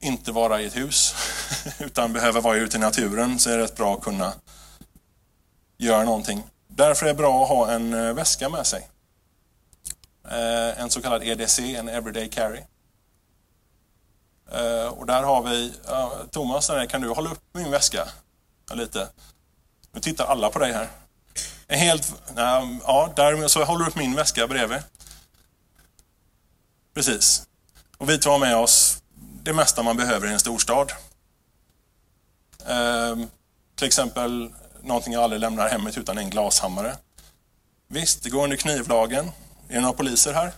[0.00, 1.14] inte vara i ett hus
[1.78, 4.32] utan behöver vara ute i naturen så är det rätt bra att kunna
[5.78, 6.42] göra någonting.
[6.68, 8.88] Därför är det bra att ha en eh, väska med sig.
[10.30, 12.60] eh, en så kallad EDC, en Everyday Carry.
[14.54, 18.08] Eh, och där har vi, eh, Thomas, kan du hålla upp min väska
[18.72, 19.08] lite?
[19.92, 20.88] Nu tittar alla på dig här.
[21.66, 22.14] En helt,
[22.86, 24.82] ja, där så håller upp min väska bredvid.
[26.94, 27.46] Precis.
[27.98, 29.02] Och vi tar med oss
[29.42, 30.92] det mesta man behöver i en storstad.
[32.66, 33.16] Eh,
[33.74, 36.96] till exempel någonting jag aldrig lämnar hemmet utan en glashammare.
[37.88, 39.30] Visst, det går under knivlagen.
[39.68, 40.52] Är det några poliser här?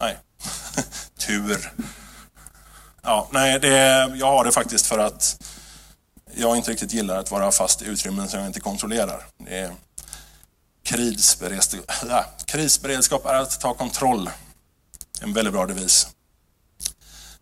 [0.00, 0.18] Nej.
[1.16, 1.72] Tur.
[3.04, 3.68] Ja, nej, det,
[4.14, 5.44] jag har det faktiskt för att
[6.34, 9.26] jag inte riktigt gillar att vara fast i utrymmen som jag inte kontrollerar.
[9.38, 9.72] Det är
[10.82, 14.30] krisberedskap, ja, äh, krisberedskap är att ta kontroll.
[15.20, 16.08] En väldigt bra devis.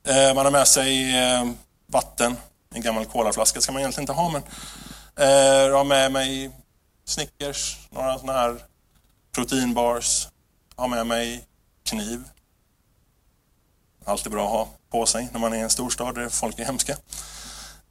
[0.05, 1.51] Eh, man har med sig eh,
[1.87, 2.37] vatten.
[2.75, 4.43] En gammal kolaflaska ska man egentligen inte ha, men
[5.17, 6.51] eh, jag har med mig
[7.05, 8.57] Snickers, några sådana här
[9.35, 10.29] proteinbars.
[10.77, 11.45] Jag har med mig
[11.85, 12.25] kniv.
[14.05, 16.65] Alltid bra att ha på sig när man är i en storstad där folk är
[16.65, 16.97] hemska.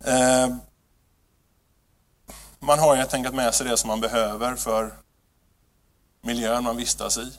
[0.05, 0.55] Eh,
[2.59, 4.93] man har helt enkelt med sig det som man behöver för
[6.21, 7.31] miljön man vistas i.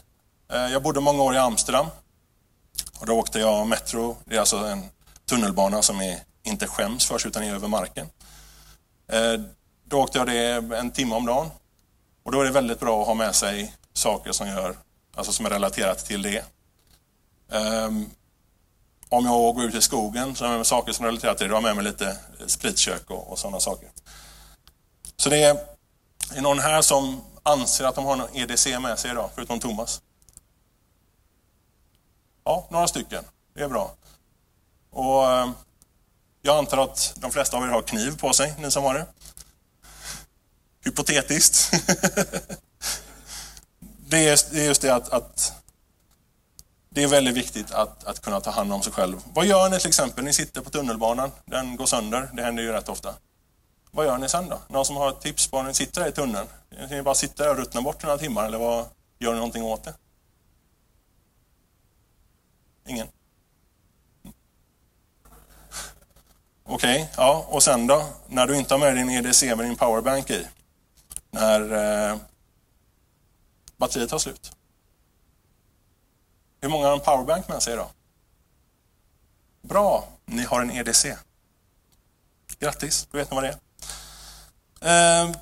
[0.52, 1.86] Eh, jag bodde många år i Amsterdam
[3.00, 4.84] och då åkte jag Metro, det är alltså en
[5.26, 8.06] tunnelbana som är, inte skäms för sig utan är över marken.
[9.12, 9.40] Eh,
[9.84, 11.50] då åkte jag det en timme om dagen.
[12.22, 14.76] Och då är det väldigt bra att ha med sig saker som, gör,
[15.14, 16.44] alltså som är relaterat till det.
[17.48, 18.10] Um,
[19.10, 21.48] om jag går ut i skogen så har jag med saker som relaterar till det.
[21.48, 23.88] Då har jag med mig lite spritkök och, och sådana saker.
[25.16, 25.56] Så det är,
[26.34, 30.02] är någon här som anser att de har någon EDC med sig idag, förutom Thomas?
[32.44, 33.24] Ja, några stycken.
[33.54, 33.94] Det är bra.
[34.90, 35.50] Och eh,
[36.42, 39.06] Jag antar att de flesta av er har kniv på sig, ni som har det.
[40.84, 41.70] Hypotetiskt.
[44.06, 45.59] det, är, just det att, att
[46.90, 49.22] det är väldigt viktigt att, att kunna ta hand om sig själv.
[49.34, 50.24] Vad gör ni till exempel?
[50.24, 53.14] Ni sitter på tunnelbanan, den går sönder, det händer ju rätt ofta.
[53.90, 54.60] Vad gör ni sen då?
[54.68, 56.48] Någon som har ett tips på när ni sitter där i tunneln?
[56.90, 58.86] Ni bara sitta där och ruttna bort några timmar eller vad,
[59.18, 59.94] gör ni någonting åt det?
[62.86, 63.06] Ingen?
[66.64, 68.06] Okej, okay, ja, och sen då?
[68.26, 70.46] När du inte har med din EDC med din powerbank i?
[71.30, 71.60] När
[72.10, 72.16] eh,
[73.76, 74.52] batteriet tar slut?
[76.60, 77.90] Hur många har en powerbank med sig då?
[79.62, 81.16] Bra, ni har en EDC.
[82.58, 83.58] Grattis, då vet ni vad det
[84.80, 85.24] är.
[85.24, 85.36] Eh,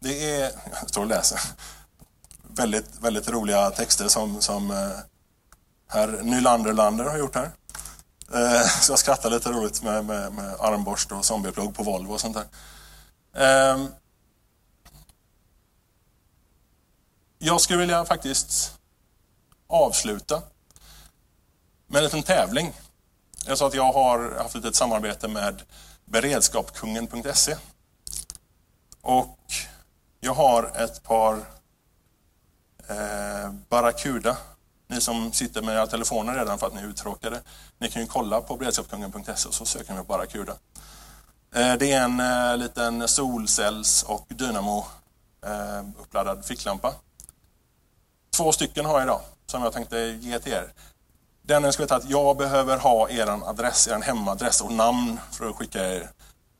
[0.00, 1.40] det är, jag står och läser
[2.42, 4.98] väldigt, väldigt roliga texter som, som eh,
[5.88, 7.50] herr Nylander Lander har gjort här.
[8.34, 12.20] Eh, så jag skrattar lite roligt med, med, med armborst och zombieplugg på Volvo och
[12.20, 12.46] sånt där.
[13.34, 13.88] Ehm.
[17.44, 18.78] Jag skulle vilja faktiskt
[19.66, 20.42] avsluta
[21.86, 22.72] med en liten tävling.
[23.46, 25.62] Jag sa att jag har haft ett samarbete med
[26.04, 27.56] Beredskapkungen.se.
[29.00, 29.38] Och
[30.20, 31.34] jag har ett par
[32.88, 34.36] eh, Barracuda.
[34.86, 37.40] Ni som sitter med era telefoner redan för att ni är uttråkade,
[37.78, 40.52] ni kan ju kolla på Beredskapkungen.se och så söker ni på Barracuda.
[41.54, 44.86] Eh, det är en eh, liten solcells och dynamo
[45.46, 46.94] eh, uppladdad ficklampa.
[48.36, 50.72] Två stycken har jag idag som jag tänkte ge till er.
[51.42, 55.56] Den ska veta att jag behöver ha er adress, er hemadress och namn för att
[55.56, 56.10] skicka er.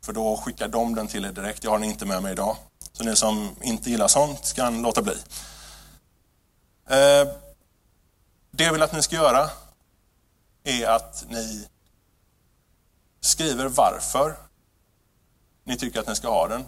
[0.04, 1.64] För då skickar de den till er direkt.
[1.64, 2.56] Jag har den inte med mig idag.
[2.92, 5.12] Så ni som inte gillar sånt kan låta bli.
[6.88, 7.28] Eh,
[8.50, 9.50] det jag vill att ni ska göra
[10.64, 11.68] är att ni
[13.20, 14.36] skriver varför
[15.64, 16.64] ni tycker att ni ska ha den.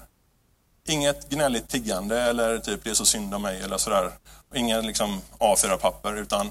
[0.89, 4.13] Inget gnälligt tiggande eller typ det är så synd om mig eller sådär.
[4.55, 6.51] Inga liksom A4-papper utan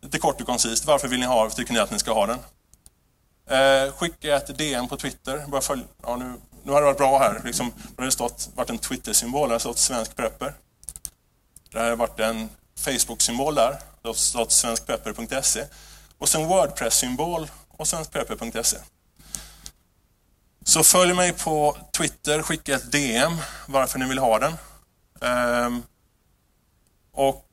[0.00, 0.84] lite kort och koncist.
[0.84, 2.38] Varför vill ni ha, tycker ni att ni ska ha den?
[3.50, 5.44] Eh, skicka ett DM på Twitter.
[5.46, 7.40] Bara följ, ja, nu, nu har det varit bra här.
[7.44, 10.54] Liksom, det har stått, varit en Twitter-symbol, det har stått svensk prepper.
[11.70, 15.64] Det har varit en Facebook-symbol där, det har stått svenskprepper.se.
[16.18, 18.76] Och sen Wordpress-symbol och svenskprepper.se.
[20.64, 23.36] Så följ mig på Twitter, skicka ett DM
[23.66, 24.54] varför ni vill ha den.
[25.20, 25.82] Ehm,
[27.12, 27.44] och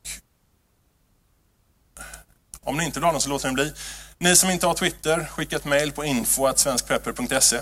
[2.61, 3.73] om ni inte vill ha den så låter den bli.
[4.17, 7.61] Ni som inte har Twitter, skicka ett mail på info.svenskpepper.se.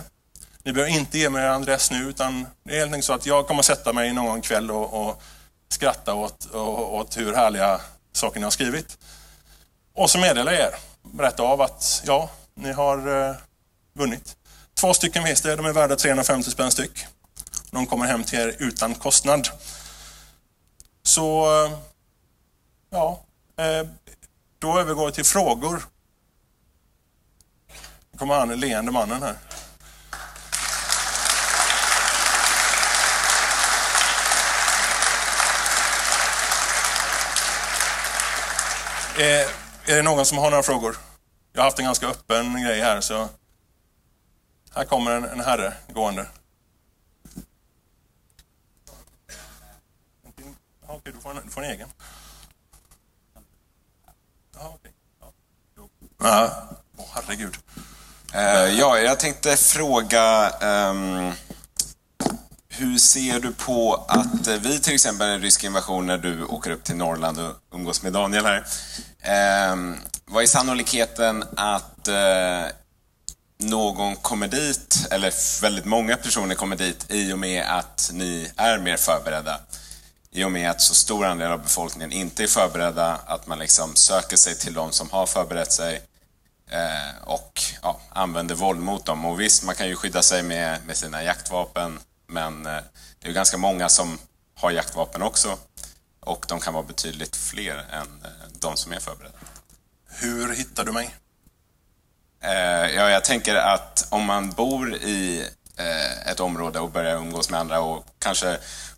[0.64, 3.26] Ni behöver inte ge mig er adress nu, utan det är helt enkelt så att
[3.26, 5.22] jag kommer sätta mig någon kväll och, och
[5.70, 7.82] skratta åt, åt hur härliga
[8.12, 8.98] saker ni har skrivit.
[9.96, 13.36] Och så meddelar jag er, berätta av att ja, ni har eh,
[13.94, 14.38] vunnit.
[14.80, 17.06] Två stycken finns det, de är värda 350 spänn styck.
[17.72, 19.48] De kommer hem till er utan kostnad.
[21.04, 21.72] Så, eh,
[22.90, 23.24] ja,
[23.58, 23.88] eh,
[24.60, 25.84] då övergår vi till frågor.
[28.12, 29.36] Nu kommer han, leende mannen här.
[39.20, 39.46] Är,
[39.86, 40.98] är det någon som har några frågor?
[41.54, 43.30] Jag har haft en ganska öppen grej här, så
[44.76, 46.28] här kommer en, en herre gående.
[50.88, 51.90] okej, du får en, du får en egen.
[54.60, 54.92] Ja, okej.
[55.22, 55.32] Ja.
[56.20, 56.68] Ja.
[56.98, 57.58] Oh, herregud.
[58.36, 60.50] Uh, ja, jag tänkte fråga
[60.90, 61.32] um,
[62.70, 66.72] hur ser du på att eh, vi till exempel en rysk invasion när du åker
[66.72, 68.58] upp till Norrland och umgås med Daniel här.
[68.58, 69.96] Uh,
[70.26, 72.72] vad är sannolikheten att uh,
[73.60, 78.78] någon kommer dit, eller väldigt många personer kommer dit i och med att ni är
[78.78, 79.60] mer förberedda?
[80.38, 83.96] I och med att så stor andel av befolkningen inte är förberedda, att man liksom
[83.96, 86.02] söker sig till de som har förberett sig
[86.72, 89.26] eh, och ja, använder våld mot dem.
[89.26, 92.80] Och visst, man kan ju skydda sig med, med sina jaktvapen, men eh,
[93.20, 94.20] det är ganska många som
[94.56, 95.58] har jaktvapen också.
[96.20, 99.38] Och de kan vara betydligt fler än eh, de som är förberedda.
[100.10, 101.16] Hur hittar du mig?
[102.44, 107.50] Eh, ja, jag tänker att om man bor i eh, ett område och börjar umgås
[107.50, 108.58] med andra och kanske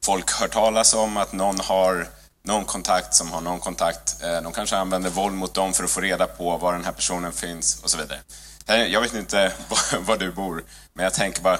[0.10, 2.08] folk hör talas om att någon har
[2.44, 4.24] någon kontakt som har någon kontakt.
[4.24, 6.92] Eh, de kanske använder våld mot dem för att få reda på var den här
[6.92, 8.20] personen finns och så vidare.
[8.88, 9.54] Jag vet inte
[10.00, 11.58] var du bor, men jag tänker bara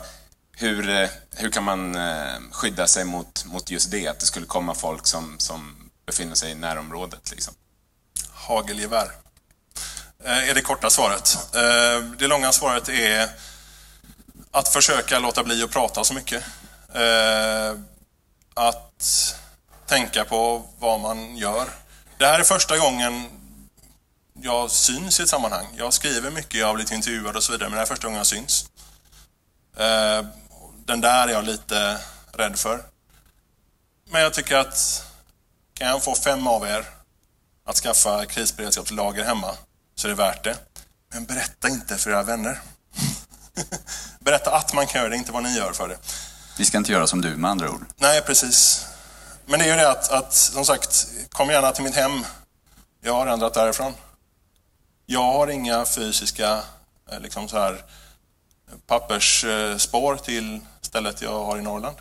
[0.52, 4.08] hur, eh, hur kan man eh, skydda sig mot, mot just det?
[4.08, 7.32] Att det skulle komma folk som, som befinner sig i närområdet.
[7.32, 7.54] Liksom.
[8.34, 9.12] Hagelgevär
[10.24, 11.38] är det korta svaret.
[12.18, 13.30] Det långa svaret är
[14.52, 16.44] att försöka låta bli att prata så mycket
[18.60, 19.36] att
[19.86, 21.70] tänka på vad man gör.
[22.18, 23.30] Det här är första gången
[24.34, 25.68] jag syns i ett sammanhang.
[25.78, 28.08] Jag skriver mycket, jag har blivit intervjuad och så vidare, men det här är första
[28.08, 28.70] gången jag syns.
[29.78, 30.26] Eh,
[30.86, 32.00] den där är jag lite
[32.32, 32.84] rädd för.
[34.10, 35.04] Men jag tycker att
[35.74, 36.86] kan jag få fem av er
[37.66, 39.56] att skaffa krisberedskapslager hemma
[39.96, 40.58] så är det värt det.
[41.14, 42.60] Men berätta inte för era vänner.
[44.20, 45.98] berätta att man kan göra det, inte vad ni gör för det.
[46.60, 47.86] Vi ska inte göra som du med andra ord.
[47.98, 48.86] Nej, precis.
[49.46, 52.26] Men det är ju det att, att som sagt, kom gärna till mitt hem.
[53.02, 53.94] Jag har ändrat därifrån.
[55.06, 56.64] Jag har inga fysiska
[57.12, 57.84] eh, liksom så här,
[58.88, 61.98] pappersspår till stället jag har i Norrland.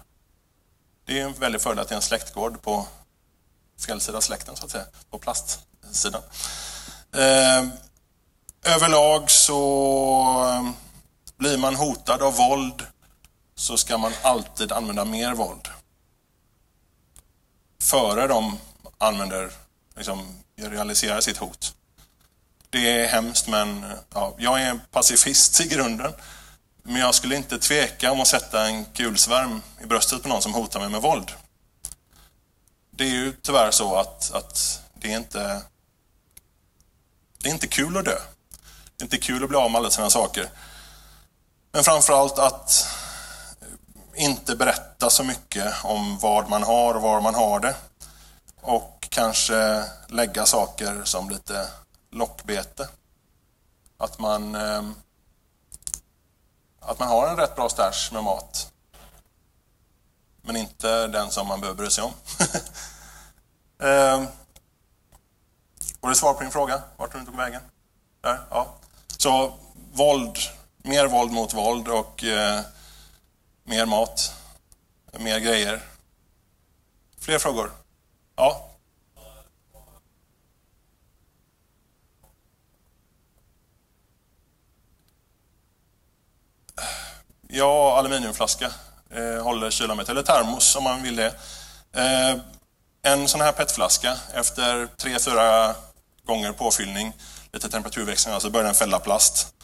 [1.07, 2.87] Det är en väldig fördel att det är en släktgård på
[3.87, 6.23] fel sida släkten, så att säga, på plastsidan.
[7.15, 7.67] Eh,
[8.75, 9.61] överlag så
[10.49, 10.71] eh,
[11.37, 12.87] blir man hotad av våld
[13.59, 15.69] så ska man alltid använda mer våld.
[17.81, 18.59] Före de
[18.99, 19.51] använder,
[19.97, 21.75] liksom, realiserar sitt hot.
[22.71, 23.85] Det är hemskt men
[24.15, 26.13] ja, jag är en pacifist i grunden.
[26.83, 30.55] Men jag skulle inte tveka om att sätta en kulsvärm i bröstet på någon som
[30.55, 31.33] hotar mig med våld.
[32.91, 35.63] Det är ju tyvärr så att, att det är inte
[37.39, 38.19] det är inte kul att dö.
[38.97, 40.51] Det är inte kul att bli av med alla sina saker.
[41.73, 42.89] Men framförallt att
[44.19, 47.77] inte berätta så mycket om vad man har och var man har det.
[48.61, 51.69] Och kanske lägga saker som lite
[52.11, 52.89] lockbete.
[53.99, 54.83] Att man, eh,
[56.81, 58.73] att man har en rätt bra stash med mat.
[60.43, 62.13] Men inte den som man behöver bry sig om.
[63.89, 64.23] eh,
[66.01, 66.83] var det svar på din fråga?
[66.97, 67.63] Vart du tog vägen?
[68.21, 68.41] Där?
[68.51, 68.75] Ja.
[69.19, 69.53] Så
[69.93, 70.37] våld,
[70.83, 72.61] mer våld mot våld och eh,
[73.69, 74.35] Mer mat.
[75.19, 75.83] Mer grejer.
[77.21, 77.73] Fler frågor?
[78.37, 78.71] Ja?
[87.49, 88.73] Ja, aluminiumflaska
[89.11, 91.35] eh, håller kylometer, eller termos om man vill det.
[91.93, 92.37] Eh,
[93.03, 95.75] en sån här petflaska, efter tre, fyra
[96.25, 97.13] gånger påfyllning,
[97.53, 99.55] lite temperaturväxling, alltså börjar den fälla plast.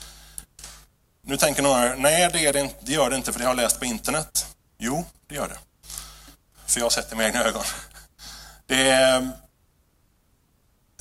[1.26, 3.50] Nu tänker några, nej det, är det, inte, det gör det inte för det har
[3.50, 4.46] jag läst på internet.
[4.78, 5.58] Jo, det gör det.
[6.66, 7.62] För jag har sett det med egna ögon.
[8.66, 9.20] Det är,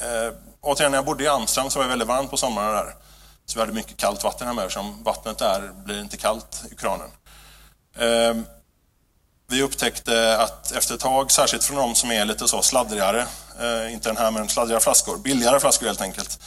[0.01, 2.95] eh, återigen, när jag bodde i Amsterdam så var det väldigt varmt på somrarna där.
[3.45, 7.09] Så vi hade mycket kallt vatten hemma eftersom vattnet där blir inte kallt i kranen.
[7.97, 8.35] Eh,
[9.47, 13.27] vi upptäckte att efter ett tag, särskilt från de som är lite så sladdrigare,
[13.61, 16.39] eh, inte den här men sladdriga flaskor, billigare flaskor helt enkelt.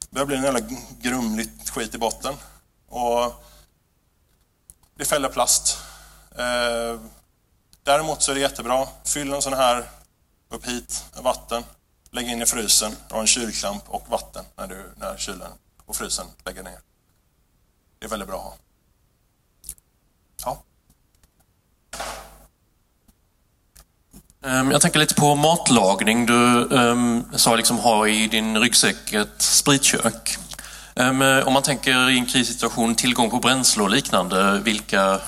[0.00, 0.60] Det börjar bli en jävla
[1.00, 2.34] grumligt skit i botten.
[2.88, 3.44] Och
[4.94, 5.78] det fäller plast.
[6.38, 7.00] Eh,
[7.82, 8.88] däremot så är det jättebra.
[9.04, 9.84] Fyll en sån här
[10.48, 11.64] upp hit, vatten,
[12.10, 15.50] lägg in i frysen, och en kylklamp och vatten när, du, när kylen
[15.86, 16.78] och frysen lägger ner.
[17.98, 18.56] Det är väldigt bra att ha.
[20.44, 20.62] Ja.
[24.48, 26.26] Ehm, jag tänker lite på matlagning.
[26.26, 30.38] Du um, sa liksom ha i din ryggsäck ett spritkök.
[30.98, 35.12] Ehm, eh, om man tänker i en krissituation tillgång på bränsle och liknande, vilka...
[35.12, 35.20] Eh,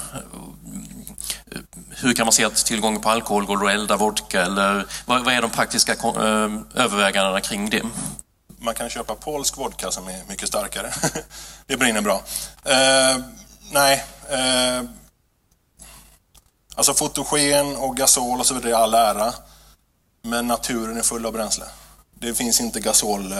[1.90, 5.34] hur kan man se att tillgången på alkohol går att elda vodka eller vad, vad
[5.34, 7.82] är de praktiska eh, övervägandena kring det?
[8.58, 10.92] Man kan köpa polsk vodka som är mycket starkare.
[11.66, 12.22] det brinner bra.
[12.64, 13.18] Eh,
[13.72, 14.04] nej.
[14.28, 14.82] Eh,
[16.74, 19.32] alltså fotogen och gasol och så vidare är all ära.
[20.22, 21.64] Men naturen är full av bränsle.
[22.14, 23.34] Det finns inte gasol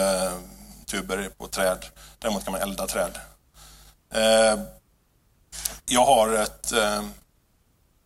[0.91, 1.85] tuber på träd.
[2.19, 3.19] Däremot kan man elda träd.
[4.13, 4.59] Eh,
[5.85, 6.71] jag har ett...
[6.71, 7.03] Eh,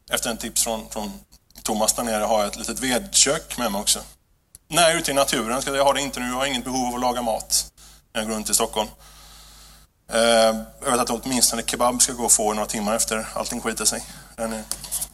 [0.09, 1.19] efter en tips från, från
[1.63, 3.99] Thomas där nere har jag ett litet vedkök med mig också.
[4.67, 6.63] När jag är ute i naturen, ska jag har det inte nu, jag har inget
[6.63, 7.71] behov av att laga mat
[8.13, 8.89] när jag går runt i Stockholm.
[10.11, 10.19] Eh,
[10.83, 14.03] jag vet att åtminstone kebab ska gå att få några timmar efter allting skiter sig.
[14.35, 14.63] Den är,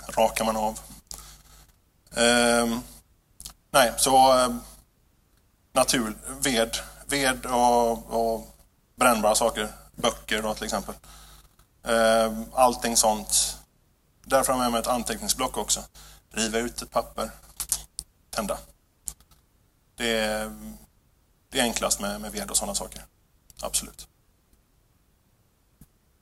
[0.08, 0.80] rakar man av.
[2.16, 2.78] Eh,
[3.72, 4.50] nej, så eh,
[5.74, 6.78] natur, ved,
[7.12, 8.58] ved och, och
[8.96, 9.68] brännbara saker.
[9.96, 10.96] Böcker då till exempel.
[11.84, 13.58] Eh, allting sånt.
[14.26, 15.84] Därför har jag med mig ett anteckningsblock också.
[16.32, 17.32] Riva ut ett papper.
[18.30, 18.58] Tända.
[19.98, 20.52] Det är,
[21.52, 23.06] det är enklast med, med ved och sådana saker.
[23.62, 24.08] Absolut.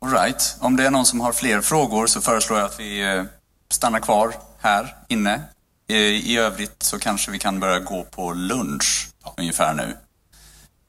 [0.02, 0.58] All right.
[0.60, 3.24] Om det är någon som har fler frågor så föreslår jag att vi eh,
[3.70, 5.44] stannar kvar här inne.
[5.88, 9.98] Eh, I övrigt så kanske vi kan börja gå på lunch ungefär nu.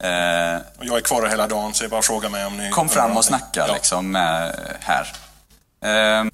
[0.02, 2.70] Eh, Och jag är kvar hela dagen så jag bara fråga mig om ni...
[2.70, 3.74] kom fram och snacka Ja.
[3.74, 4.14] liksom
[4.80, 5.12] här.
[5.84, 6.24] Eh,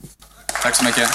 [0.62, 1.10] tack så mycket.